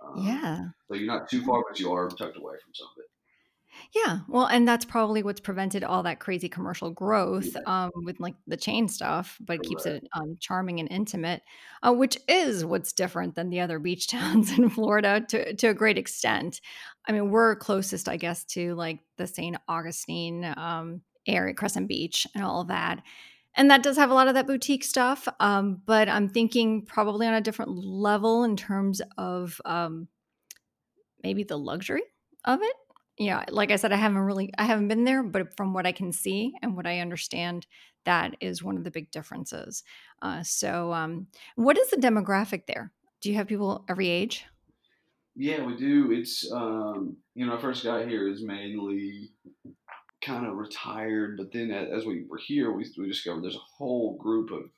Um, 0.00 0.24
yeah. 0.24 0.58
So 0.88 0.94
you're 0.94 1.06
not 1.06 1.28
too 1.28 1.44
far, 1.44 1.62
but 1.68 1.78
you 1.78 1.92
are 1.92 2.08
tucked 2.08 2.36
away 2.36 2.54
from 2.64 2.74
some 2.74 2.88
of 2.96 3.02
it. 3.02 3.10
Yeah, 3.94 4.20
well, 4.28 4.46
and 4.46 4.66
that's 4.66 4.84
probably 4.84 5.22
what's 5.22 5.40
prevented 5.40 5.84
all 5.84 6.02
that 6.02 6.20
crazy 6.20 6.48
commercial 6.48 6.90
growth 6.90 7.56
um, 7.66 7.90
with 7.94 8.20
like 8.20 8.34
the 8.46 8.56
chain 8.56 8.88
stuff, 8.88 9.38
but 9.40 9.56
it 9.56 9.62
keeps 9.62 9.86
it 9.86 10.06
um, 10.12 10.36
charming 10.40 10.80
and 10.80 10.90
intimate, 10.90 11.42
uh, 11.82 11.92
which 11.92 12.18
is 12.28 12.64
what's 12.64 12.92
different 12.92 13.34
than 13.34 13.50
the 13.50 13.60
other 13.60 13.78
beach 13.78 14.06
towns 14.08 14.56
in 14.56 14.68
Florida 14.68 15.24
to 15.28 15.54
to 15.54 15.68
a 15.68 15.74
great 15.74 15.98
extent. 15.98 16.60
I 17.06 17.12
mean, 17.12 17.30
we're 17.30 17.56
closest, 17.56 18.08
I 18.08 18.16
guess, 18.16 18.44
to 18.46 18.74
like 18.74 19.00
the 19.16 19.26
St. 19.26 19.56
Augustine 19.68 20.44
um, 20.56 21.00
area, 21.26 21.54
Crescent 21.54 21.88
Beach, 21.88 22.26
and 22.34 22.44
all 22.44 22.60
of 22.60 22.68
that. 22.68 23.02
And 23.54 23.70
that 23.70 23.82
does 23.82 23.96
have 23.96 24.10
a 24.10 24.14
lot 24.14 24.28
of 24.28 24.34
that 24.34 24.46
boutique 24.46 24.84
stuff, 24.84 25.26
um, 25.40 25.82
but 25.84 26.08
I'm 26.08 26.28
thinking 26.28 26.84
probably 26.84 27.26
on 27.26 27.34
a 27.34 27.40
different 27.40 27.72
level 27.72 28.44
in 28.44 28.56
terms 28.56 29.00
of 29.16 29.60
um, 29.64 30.06
maybe 31.22 31.42
the 31.42 31.58
luxury 31.58 32.02
of 32.44 32.62
it 32.62 32.76
yeah, 33.18 33.44
like 33.50 33.70
I 33.70 33.76
said, 33.76 33.92
I 33.92 33.96
haven't 33.96 34.18
really, 34.18 34.52
I 34.58 34.64
haven't 34.64 34.88
been 34.88 35.04
there, 35.04 35.22
but 35.22 35.56
from 35.56 35.74
what 35.74 35.86
I 35.86 35.92
can 35.92 36.12
see 36.12 36.54
and 36.62 36.76
what 36.76 36.86
I 36.86 37.00
understand, 37.00 37.66
that 38.04 38.36
is 38.40 38.62
one 38.62 38.76
of 38.76 38.84
the 38.84 38.90
big 38.90 39.10
differences. 39.10 39.82
Uh, 40.22 40.42
so, 40.42 40.92
um, 40.92 41.26
what 41.56 41.76
is 41.76 41.90
the 41.90 41.96
demographic 41.96 42.66
there? 42.66 42.92
Do 43.20 43.30
you 43.30 43.36
have 43.36 43.48
people 43.48 43.84
every 43.88 44.08
age? 44.08 44.46
Yeah, 45.34 45.64
we 45.64 45.76
do. 45.76 46.12
It's 46.12 46.50
um, 46.52 47.16
you 47.34 47.46
know, 47.46 47.56
I 47.56 47.60
first 47.60 47.84
got 47.84 48.08
here 48.08 48.28
is 48.28 48.42
mainly 48.42 49.30
kind 50.20 50.46
of 50.46 50.56
retired, 50.56 51.36
but 51.36 51.52
then 51.52 51.70
as 51.70 52.04
we 52.04 52.24
were 52.28 52.38
here, 52.38 52.72
we 52.72 52.86
we 52.96 53.08
discovered 53.08 53.42
there's 53.44 53.54
a 53.54 53.76
whole 53.76 54.16
group 54.16 54.50
of 54.50 54.70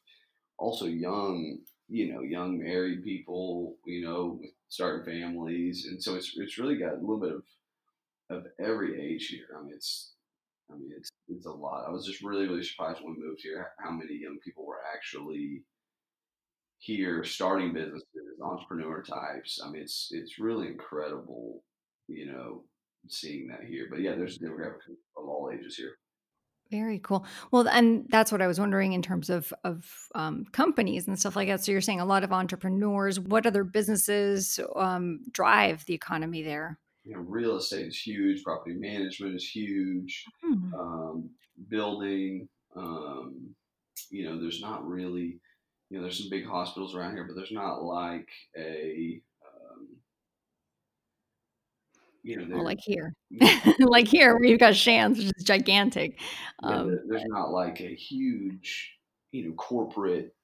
also 0.58 0.84
young, 0.84 1.58
you 1.88 2.12
know, 2.12 2.20
young 2.20 2.58
married 2.58 3.02
people, 3.02 3.76
you 3.86 4.02
know, 4.04 4.40
starting 4.68 5.04
families, 5.04 5.86
and 5.90 6.02
so 6.02 6.14
it's 6.14 6.32
it's 6.36 6.58
really 6.58 6.76
got 6.76 6.92
a 6.92 7.00
little 7.00 7.20
bit 7.20 7.32
of 7.32 7.42
of 8.30 8.44
every 8.60 9.00
age 9.00 9.26
here. 9.26 9.58
I 9.58 9.62
mean, 9.62 9.74
it's 9.74 10.14
I 10.70 10.74
mean, 10.74 10.90
it's 10.96 11.10
it's 11.28 11.46
a 11.46 11.50
lot. 11.50 11.86
I 11.86 11.90
was 11.90 12.06
just 12.06 12.22
really 12.22 12.46
really 12.46 12.62
surprised 12.62 13.00
when 13.02 13.14
we 13.14 13.26
moved 13.26 13.40
here 13.42 13.72
how 13.78 13.90
many 13.90 14.14
young 14.14 14.38
people 14.44 14.66
were 14.66 14.80
actually 14.94 15.64
here 16.78 17.22
starting 17.24 17.72
businesses, 17.72 18.06
entrepreneur 18.42 19.02
types. 19.02 19.60
I 19.64 19.70
mean, 19.70 19.82
it's 19.82 20.08
it's 20.12 20.38
really 20.38 20.68
incredible, 20.68 21.62
you 22.08 22.26
know, 22.26 22.64
seeing 23.08 23.48
that 23.48 23.64
here. 23.68 23.86
But 23.90 24.00
yeah, 24.00 24.14
there's 24.14 24.38
demographics 24.38 24.88
of 25.16 25.28
all 25.28 25.50
ages 25.52 25.76
here. 25.76 25.92
Very 26.70 27.00
cool. 27.00 27.26
Well, 27.50 27.68
and 27.68 28.06
that's 28.10 28.30
what 28.30 28.40
I 28.40 28.46
was 28.46 28.60
wondering 28.60 28.92
in 28.92 29.02
terms 29.02 29.28
of 29.28 29.52
of 29.64 29.84
um, 30.14 30.44
companies 30.52 31.08
and 31.08 31.18
stuff 31.18 31.36
like 31.36 31.48
that. 31.48 31.64
So 31.64 31.72
you're 31.72 31.80
saying 31.80 32.00
a 32.00 32.04
lot 32.04 32.24
of 32.24 32.32
entrepreneurs. 32.32 33.18
What 33.18 33.46
other 33.46 33.64
businesses 33.64 34.60
um, 34.76 35.20
drive 35.32 35.84
the 35.84 35.94
economy 35.94 36.42
there? 36.42 36.78
You 37.04 37.14
know, 37.14 37.22
real 37.22 37.56
estate 37.56 37.86
is 37.86 37.98
huge, 37.98 38.42
property 38.42 38.74
management 38.74 39.34
is 39.34 39.48
huge, 39.48 40.24
mm-hmm. 40.44 40.74
um, 40.74 41.30
building. 41.68 42.48
Um, 42.76 43.54
you 44.10 44.24
know, 44.24 44.40
there's 44.40 44.60
not 44.60 44.86
really, 44.86 45.38
you 45.88 45.96
know, 45.96 46.02
there's 46.02 46.18
some 46.18 46.30
big 46.30 46.46
hospitals 46.46 46.94
around 46.94 47.14
here, 47.14 47.24
but 47.24 47.36
there's 47.36 47.52
not 47.52 47.82
like 47.82 48.28
a, 48.56 49.20
um, 49.44 49.88
you 52.22 52.36
know, 52.36 52.56
well, 52.56 52.64
like 52.64 52.80
here, 52.80 53.14
like 53.80 54.06
here 54.06 54.34
where 54.34 54.44
you've 54.44 54.60
got 54.60 54.76
Shands, 54.76 55.18
which 55.18 55.32
is 55.36 55.44
gigantic. 55.44 56.18
Yeah, 56.62 56.68
um, 56.68 56.98
there's 57.08 57.24
not 57.26 57.50
like 57.50 57.80
a 57.80 57.94
huge, 57.94 58.92
you 59.32 59.48
know, 59.48 59.54
corporate, 59.54 60.34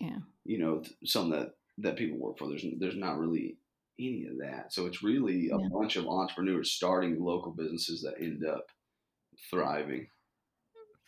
yeah, 0.00 0.18
you 0.44 0.58
know, 0.58 0.82
some 1.04 1.30
that 1.30 1.54
that 1.78 1.96
people 1.96 2.18
work 2.18 2.38
for. 2.38 2.48
There's 2.48 2.64
there's 2.78 2.96
not 2.96 3.18
really 3.18 3.56
any 3.98 4.26
of 4.26 4.33
that. 4.44 4.72
So 4.72 4.86
it's 4.86 5.02
really 5.02 5.50
a 5.50 5.58
yeah. 5.58 5.68
bunch 5.72 5.96
of 5.96 6.06
entrepreneurs 6.06 6.72
starting 6.72 7.22
local 7.22 7.52
businesses 7.52 8.02
that 8.02 8.22
end 8.22 8.44
up 8.46 8.66
thriving. 9.50 10.08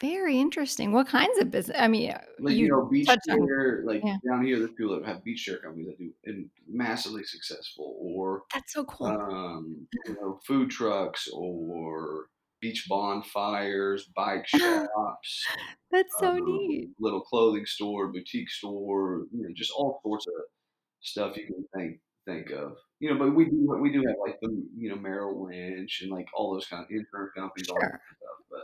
Very 0.01 0.39
interesting. 0.39 0.93
What 0.93 1.09
kinds 1.09 1.39
of 1.39 1.51
business? 1.51 1.77
I 1.81 1.89
mean, 1.89 2.15
like 2.39 2.55
you, 2.55 2.65
you 2.65 2.69
know, 2.69 2.85
beach 2.85 3.09
share, 3.27 3.83
like 3.87 4.03
yeah. 4.05 4.19
down 4.29 4.45
here, 4.45 4.59
there's 4.59 4.73
people 4.73 4.95
that 5.01 5.07
have 5.07 5.25
beach 5.25 5.39
share 5.39 5.57
companies 5.57 5.87
that 5.87 5.99
do 5.99 6.13
and 6.27 6.51
massively 6.69 7.25
successful, 7.25 7.97
or 7.99 8.43
that's 8.53 8.75
so 8.75 8.85
cool. 8.85 9.07
Um, 9.07 9.87
you 10.07 10.17
know, 10.21 10.39
food 10.47 10.71
trucks 10.71 11.29
or 11.33 12.27
beach 12.61 12.85
bonfires, 12.91 14.11
bike 14.15 14.47
shops. 14.47 15.47
that's 15.91 16.15
so 16.19 16.33
um, 16.33 16.45
neat. 16.45 16.91
Little 17.01 17.23
clothing 17.23 17.65
store, 17.65 18.09
boutique 18.09 18.51
store, 18.51 19.25
you 19.33 19.45
know, 19.45 19.55
just 19.55 19.73
all 19.73 20.01
sorts 20.03 20.27
of 20.27 20.35
stuff 21.01 21.39
you 21.39 21.47
can 21.47 21.65
think 21.75 22.01
think 22.27 22.51
of. 22.51 22.77
You 22.99 23.13
know, 23.13 23.19
but 23.19 23.35
we 23.35 23.45
do 23.47 23.79
we 23.81 23.93
do 23.93 24.03
have 24.07 24.17
like 24.21 24.39
the 24.41 24.49
you 24.77 24.91
know 24.91 24.97
Merrill 24.97 25.47
Lynch 25.47 26.01
and 26.03 26.11
like 26.11 26.27
all 26.35 26.55
those 26.55 26.67
kind 26.67 26.83
of 26.83 26.91
insurance 26.91 27.33
companies, 27.37 27.67
sure. 27.67 27.77
all 27.77 27.81
that 27.81 28.01
stuff. 28.17 28.47
But 28.51 28.61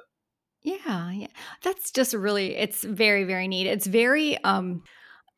yeah, 0.63 1.11
yeah, 1.11 1.27
that's 1.63 1.91
just 1.91 2.15
really 2.15 2.57
it's 2.57 2.83
very 2.83 3.25
very 3.25 3.49
neat. 3.49 3.67
It's 3.67 3.87
very 3.87 4.43
um 4.45 4.83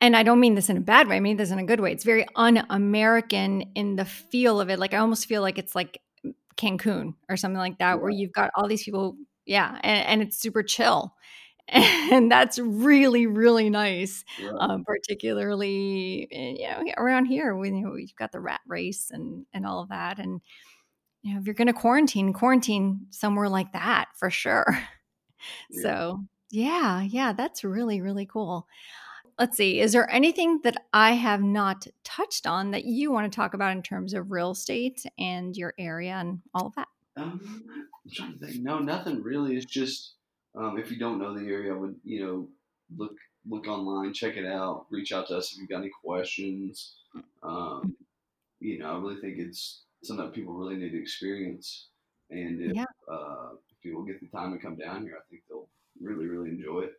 and 0.01 0.17
I 0.17 0.23
don't 0.23 0.41
mean 0.41 0.55
this 0.55 0.69
in 0.69 0.77
a 0.77 0.81
bad 0.81 1.09
way. 1.09 1.17
I 1.17 1.21
mean 1.21 1.37
this 1.37 1.51
in 1.51 1.59
a 1.59 1.65
good 1.65 1.81
way. 1.81 1.93
It's 1.93 2.05
very 2.05 2.27
un-American 2.37 3.63
in 3.75 3.97
the 3.97 4.05
feel 4.05 4.61
of 4.61 4.71
it. 4.71 4.79
Like 4.79 4.95
I 4.95 4.99
almost 4.99 5.27
feel 5.27 5.43
like 5.43 5.59
it's 5.59 5.75
like 5.75 6.01
Cancun 6.57 7.15
or 7.29 7.37
something 7.37 7.59
like 7.59 7.79
that, 7.79 7.95
yeah. 7.95 7.95
where 7.95 8.11
you've 8.11 8.33
got 8.33 8.51
all 8.57 8.69
these 8.69 8.85
people, 8.85 9.17
yeah, 9.45 9.79
and, 9.83 10.07
and 10.07 10.23
it's 10.23 10.39
super 10.39 10.63
chill 10.63 11.15
and 11.69 12.31
that's 12.31 12.59
really 12.59 13.27
really 13.27 13.71
nice 13.71 14.23
yeah. 14.39 14.51
um, 14.59 14.85
particularly 14.85 16.29
eh, 16.31 16.55
you 16.59 16.69
know 16.69 16.93
around 16.99 17.25
here 17.25 17.57
when 17.57 17.75
you 17.77 17.87
know 17.87 17.97
you've 17.97 18.15
got 18.17 18.33
the 18.33 18.41
rat 18.41 18.61
race 18.67 19.11
and 19.11 19.47
and 19.55 19.65
all 19.65 19.81
of 19.81 19.89
that 19.89 20.19
and 20.19 20.43
you 21.23 21.33
know 21.33 21.41
if 21.41 21.47
you're 21.47 21.55
going 21.55 21.67
to 21.67 21.73
quarantine 21.73 22.35
quarantine 22.35 23.07
somewhere 23.11 23.49
like 23.49 23.73
that 23.73 24.07
for 24.17 24.31
sure. 24.31 24.79
Yeah. 25.69 25.83
so 25.83 26.25
yeah 26.51 27.03
yeah 27.03 27.35
that's 27.35 27.65
really 27.65 28.01
really 28.01 28.25
cool. 28.25 28.67
Let's 29.39 29.59
see 29.59 29.79
is 29.79 29.93
there 29.93 30.11
anything 30.11 30.61
that 30.65 30.85
i 30.95 31.13
have 31.13 31.43
not 31.43 31.87
touched 32.03 32.47
on 32.47 32.71
that 32.71 32.87
you 32.87 33.13
want 33.13 33.31
to 33.31 33.37
talk 33.37 33.53
about 33.53 33.73
in 33.73 33.83
terms 33.83 34.15
of 34.15 34.31
real 34.31 34.53
estate 34.53 35.05
and 35.19 35.55
your 35.55 35.75
area 35.79 36.15
and 36.15 36.41
all 36.55 36.69
of 36.69 36.75
that? 36.77 36.89
Um, 37.19 37.63
i'm 37.69 38.11
trying 38.11 38.39
to 38.39 38.47
think. 38.47 38.63
No 38.63 38.79
nothing 38.79 39.23
really. 39.23 39.55
It's 39.55 39.67
just 39.67 40.14
um, 40.57 40.79
if 40.79 40.91
you 40.91 40.99
don't 40.99 41.19
know 41.19 41.35
the 41.37 41.47
area, 41.47 41.73
I 41.73 41.77
would 41.77 41.97
you 42.05 42.25
know 42.25 42.49
look 42.97 43.17
look 43.49 43.67
online, 43.69 44.13
check 44.13 44.37
it 44.37 44.47
out, 44.47 44.87
reach 44.91 45.13
out 45.13 45.29
to 45.29 45.37
us 45.37 45.53
if 45.53 45.59
you've 45.59 45.69
got 45.69 45.81
any 45.81 45.91
questions. 46.03 46.95
Um, 47.43 47.95
you 48.61 48.79
know, 48.79 48.97
I 48.97 48.99
really 48.99 49.21
think 49.21 49.39
it's 49.39 49.83
something 50.03 50.25
that 50.25 50.35
people 50.35 50.55
really 50.55 50.77
need 50.77 50.93
to 50.93 51.01
experience, 51.01 51.89
and 52.31 52.61
if, 52.61 52.75
yeah. 52.75 52.85
uh, 53.11 53.51
if 53.71 53.83
people 53.83 54.03
get 54.03 54.21
the 54.21 54.29
time 54.29 54.53
to 54.53 54.59
come 54.59 54.77
down 54.77 55.03
here, 55.03 55.17
I 55.19 55.25
think 55.31 55.43
they'll 55.49 55.69
really 56.01 56.27
really 56.27 56.51
enjoy 56.51 56.81
it. 56.81 56.95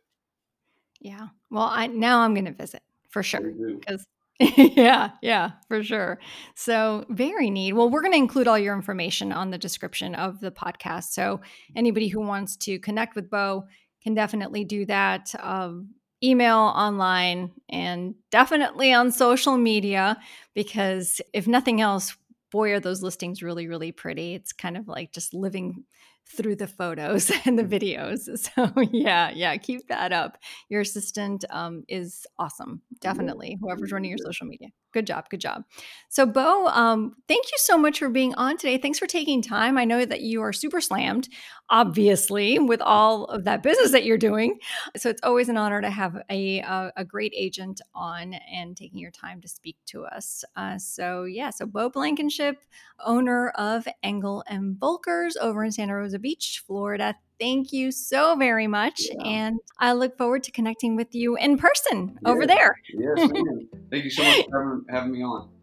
Yeah. 1.00 1.28
Well, 1.50 1.68
I 1.70 1.86
now 1.86 2.20
I'm 2.20 2.34
going 2.34 2.46
to 2.46 2.52
visit 2.52 2.82
for 3.10 3.22
sure 3.22 3.40
because 3.40 4.06
yeah, 4.56 5.10
yeah, 5.22 5.52
for 5.68 5.82
sure. 5.82 6.18
So, 6.54 7.06
very 7.08 7.48
neat. 7.48 7.72
Well, 7.72 7.88
we're 7.88 8.02
going 8.02 8.12
to 8.12 8.18
include 8.18 8.48
all 8.48 8.58
your 8.58 8.74
information 8.74 9.32
on 9.32 9.50
the 9.50 9.58
description 9.58 10.14
of 10.14 10.40
the 10.40 10.50
podcast. 10.50 11.04
So, 11.12 11.40
anybody 11.74 12.08
who 12.08 12.20
wants 12.20 12.56
to 12.58 12.78
connect 12.78 13.16
with 13.16 13.30
Bo 13.30 13.64
can 14.02 14.14
definitely 14.14 14.64
do 14.64 14.84
that. 14.86 15.34
Um, 15.40 15.94
email, 16.22 16.58
online, 16.58 17.52
and 17.68 18.14
definitely 18.30 18.92
on 18.92 19.10
social 19.10 19.56
media 19.56 20.18
because 20.54 21.20
if 21.32 21.46
nothing 21.46 21.80
else, 21.80 22.16
boy, 22.50 22.72
are 22.72 22.80
those 22.80 23.02
listings 23.02 23.42
really, 23.42 23.68
really 23.68 23.92
pretty. 23.92 24.34
It's 24.34 24.52
kind 24.52 24.76
of 24.76 24.88
like 24.88 25.12
just 25.12 25.34
living 25.34 25.84
through 26.28 26.56
the 26.56 26.66
photos 26.66 27.30
and 27.44 27.58
the 27.58 27.64
videos. 27.64 28.38
So 28.38 28.72
yeah, 28.92 29.30
yeah, 29.30 29.56
keep 29.56 29.88
that 29.88 30.12
up. 30.12 30.38
Your 30.68 30.80
assistant 30.80 31.44
um, 31.50 31.84
is 31.88 32.26
awesome. 32.38 32.82
Definitely. 33.00 33.58
Whoever's 33.60 33.92
running 33.92 34.10
your 34.10 34.18
social 34.18 34.46
media. 34.46 34.68
Good 34.96 35.06
job. 35.06 35.28
Good 35.28 35.42
job. 35.42 35.64
So, 36.08 36.24
Bo, 36.24 36.68
um, 36.68 37.16
thank 37.28 37.44
you 37.52 37.58
so 37.58 37.76
much 37.76 37.98
for 37.98 38.08
being 38.08 38.34
on 38.36 38.56
today. 38.56 38.78
Thanks 38.78 38.98
for 38.98 39.06
taking 39.06 39.42
time. 39.42 39.76
I 39.76 39.84
know 39.84 40.06
that 40.06 40.22
you 40.22 40.40
are 40.40 40.54
super 40.54 40.80
slammed, 40.80 41.28
obviously, 41.68 42.58
with 42.58 42.80
all 42.80 43.26
of 43.26 43.44
that 43.44 43.62
business 43.62 43.92
that 43.92 44.06
you're 44.06 44.16
doing. 44.16 44.58
So, 44.96 45.10
it's 45.10 45.20
always 45.22 45.50
an 45.50 45.58
honor 45.58 45.82
to 45.82 45.90
have 45.90 46.16
a, 46.30 46.60
a, 46.60 46.92
a 46.96 47.04
great 47.04 47.34
agent 47.36 47.82
on 47.94 48.32
and 48.50 48.74
taking 48.74 48.98
your 48.98 49.10
time 49.10 49.42
to 49.42 49.48
speak 49.48 49.76
to 49.88 50.06
us. 50.06 50.44
Uh, 50.56 50.78
so, 50.78 51.24
yeah, 51.24 51.50
so 51.50 51.66
Bo 51.66 51.90
Blankenship, 51.90 52.56
owner 53.04 53.50
of 53.50 53.86
Engel 54.02 54.44
and 54.46 54.76
Volkers 54.76 55.36
over 55.38 55.62
in 55.62 55.72
Santa 55.72 55.94
Rosa 55.94 56.18
Beach, 56.18 56.62
Florida 56.66 57.14
thank 57.38 57.72
you 57.72 57.90
so 57.90 58.36
very 58.36 58.66
much. 58.66 59.00
Yeah. 59.00 59.24
And 59.24 59.60
I 59.78 59.92
look 59.92 60.16
forward 60.16 60.42
to 60.44 60.50
connecting 60.50 60.96
with 60.96 61.14
you 61.14 61.36
in 61.36 61.58
person 61.58 62.18
over 62.24 62.46
there. 62.46 62.76
yes, 62.92 63.30
thank 63.90 64.04
you 64.04 64.10
so 64.10 64.22
much 64.22 64.46
for 64.50 64.62
having, 64.62 64.84
having 64.88 65.12
me 65.12 65.22
on. 65.22 65.55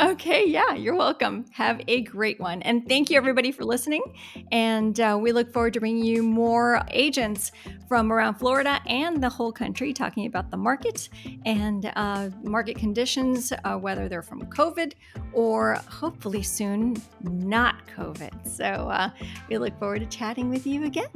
Okay, 0.00 0.44
yeah, 0.48 0.74
you're 0.74 0.96
welcome. 0.96 1.44
Have 1.52 1.80
a 1.86 2.02
great 2.02 2.40
one. 2.40 2.62
And 2.62 2.88
thank 2.88 3.10
you, 3.10 3.16
everybody, 3.16 3.52
for 3.52 3.64
listening. 3.64 4.02
And 4.50 4.98
uh, 4.98 5.16
we 5.20 5.30
look 5.30 5.52
forward 5.52 5.72
to 5.74 5.80
bringing 5.80 6.04
you 6.04 6.24
more 6.24 6.82
agents 6.90 7.52
from 7.86 8.12
around 8.12 8.34
Florida 8.34 8.80
and 8.86 9.22
the 9.22 9.28
whole 9.28 9.52
country 9.52 9.92
talking 9.92 10.26
about 10.26 10.50
the 10.50 10.56
market 10.56 11.08
and 11.46 11.92
uh, 11.94 12.30
market 12.42 12.76
conditions, 12.76 13.52
uh, 13.62 13.76
whether 13.76 14.08
they're 14.08 14.22
from 14.22 14.42
COVID 14.46 14.94
or 15.32 15.74
hopefully 15.88 16.42
soon 16.42 17.00
not 17.22 17.86
COVID. 17.96 18.48
So 18.48 18.64
uh, 18.64 19.10
we 19.48 19.58
look 19.58 19.78
forward 19.78 20.00
to 20.00 20.06
chatting 20.06 20.50
with 20.50 20.66
you 20.66 20.84
again. 20.86 21.06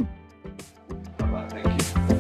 Bye-bye. 1.19 1.49
Thank 1.49 2.11
you. 2.11 2.18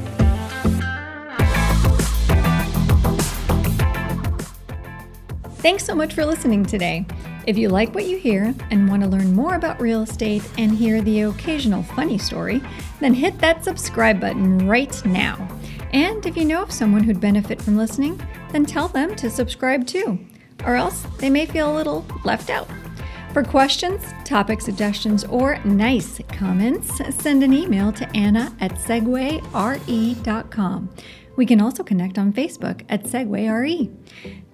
Thanks 5.68 5.84
so 5.84 5.94
much 5.94 6.14
for 6.14 6.24
listening 6.24 6.64
today. 6.64 7.04
If 7.46 7.58
you 7.58 7.68
like 7.68 7.94
what 7.94 8.06
you 8.06 8.16
hear 8.16 8.54
and 8.70 8.88
want 8.88 9.02
to 9.02 9.08
learn 9.08 9.34
more 9.34 9.54
about 9.54 9.82
real 9.82 10.00
estate 10.00 10.42
and 10.56 10.72
hear 10.72 11.02
the 11.02 11.20
occasional 11.20 11.82
funny 11.82 12.16
story, 12.16 12.62
then 13.00 13.12
hit 13.12 13.38
that 13.40 13.62
subscribe 13.64 14.18
button 14.18 14.66
right 14.66 15.04
now. 15.04 15.46
And 15.92 16.24
if 16.24 16.38
you 16.38 16.46
know 16.46 16.62
of 16.62 16.72
someone 16.72 17.04
who'd 17.04 17.20
benefit 17.20 17.60
from 17.60 17.76
listening, 17.76 18.18
then 18.50 18.64
tell 18.64 18.88
them 18.88 19.14
to 19.16 19.28
subscribe 19.28 19.86
too, 19.86 20.18
or 20.64 20.74
else 20.74 21.02
they 21.18 21.28
may 21.28 21.44
feel 21.44 21.70
a 21.70 21.76
little 21.76 22.06
left 22.24 22.48
out. 22.48 22.66
For 23.34 23.44
questions, 23.44 24.00
topic 24.24 24.62
suggestions, 24.62 25.24
or 25.24 25.62
nice 25.66 26.18
comments, 26.28 26.98
send 27.14 27.42
an 27.42 27.52
email 27.52 27.92
to 27.92 28.08
Anna 28.16 28.56
at 28.60 28.72
segwayre.com. 28.76 29.44
We 31.38 31.46
can 31.46 31.60
also 31.60 31.84
connect 31.84 32.18
on 32.18 32.32
Facebook 32.32 32.84
at 32.88 33.04
SegwayRE. 33.04 33.94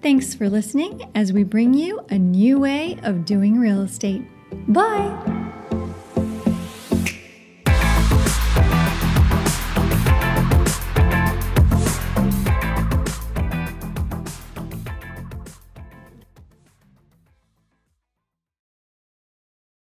Thanks 0.03 0.35
for 0.35 0.47
listening 0.47 1.09
as 1.15 1.33
we 1.33 1.43
bring 1.43 1.73
you 1.73 2.05
a 2.11 2.19
new 2.19 2.59
way 2.59 2.99
of 3.01 3.25
doing 3.25 3.59
real 3.59 3.81
estate. 3.81 4.21
Bye! 4.67 5.54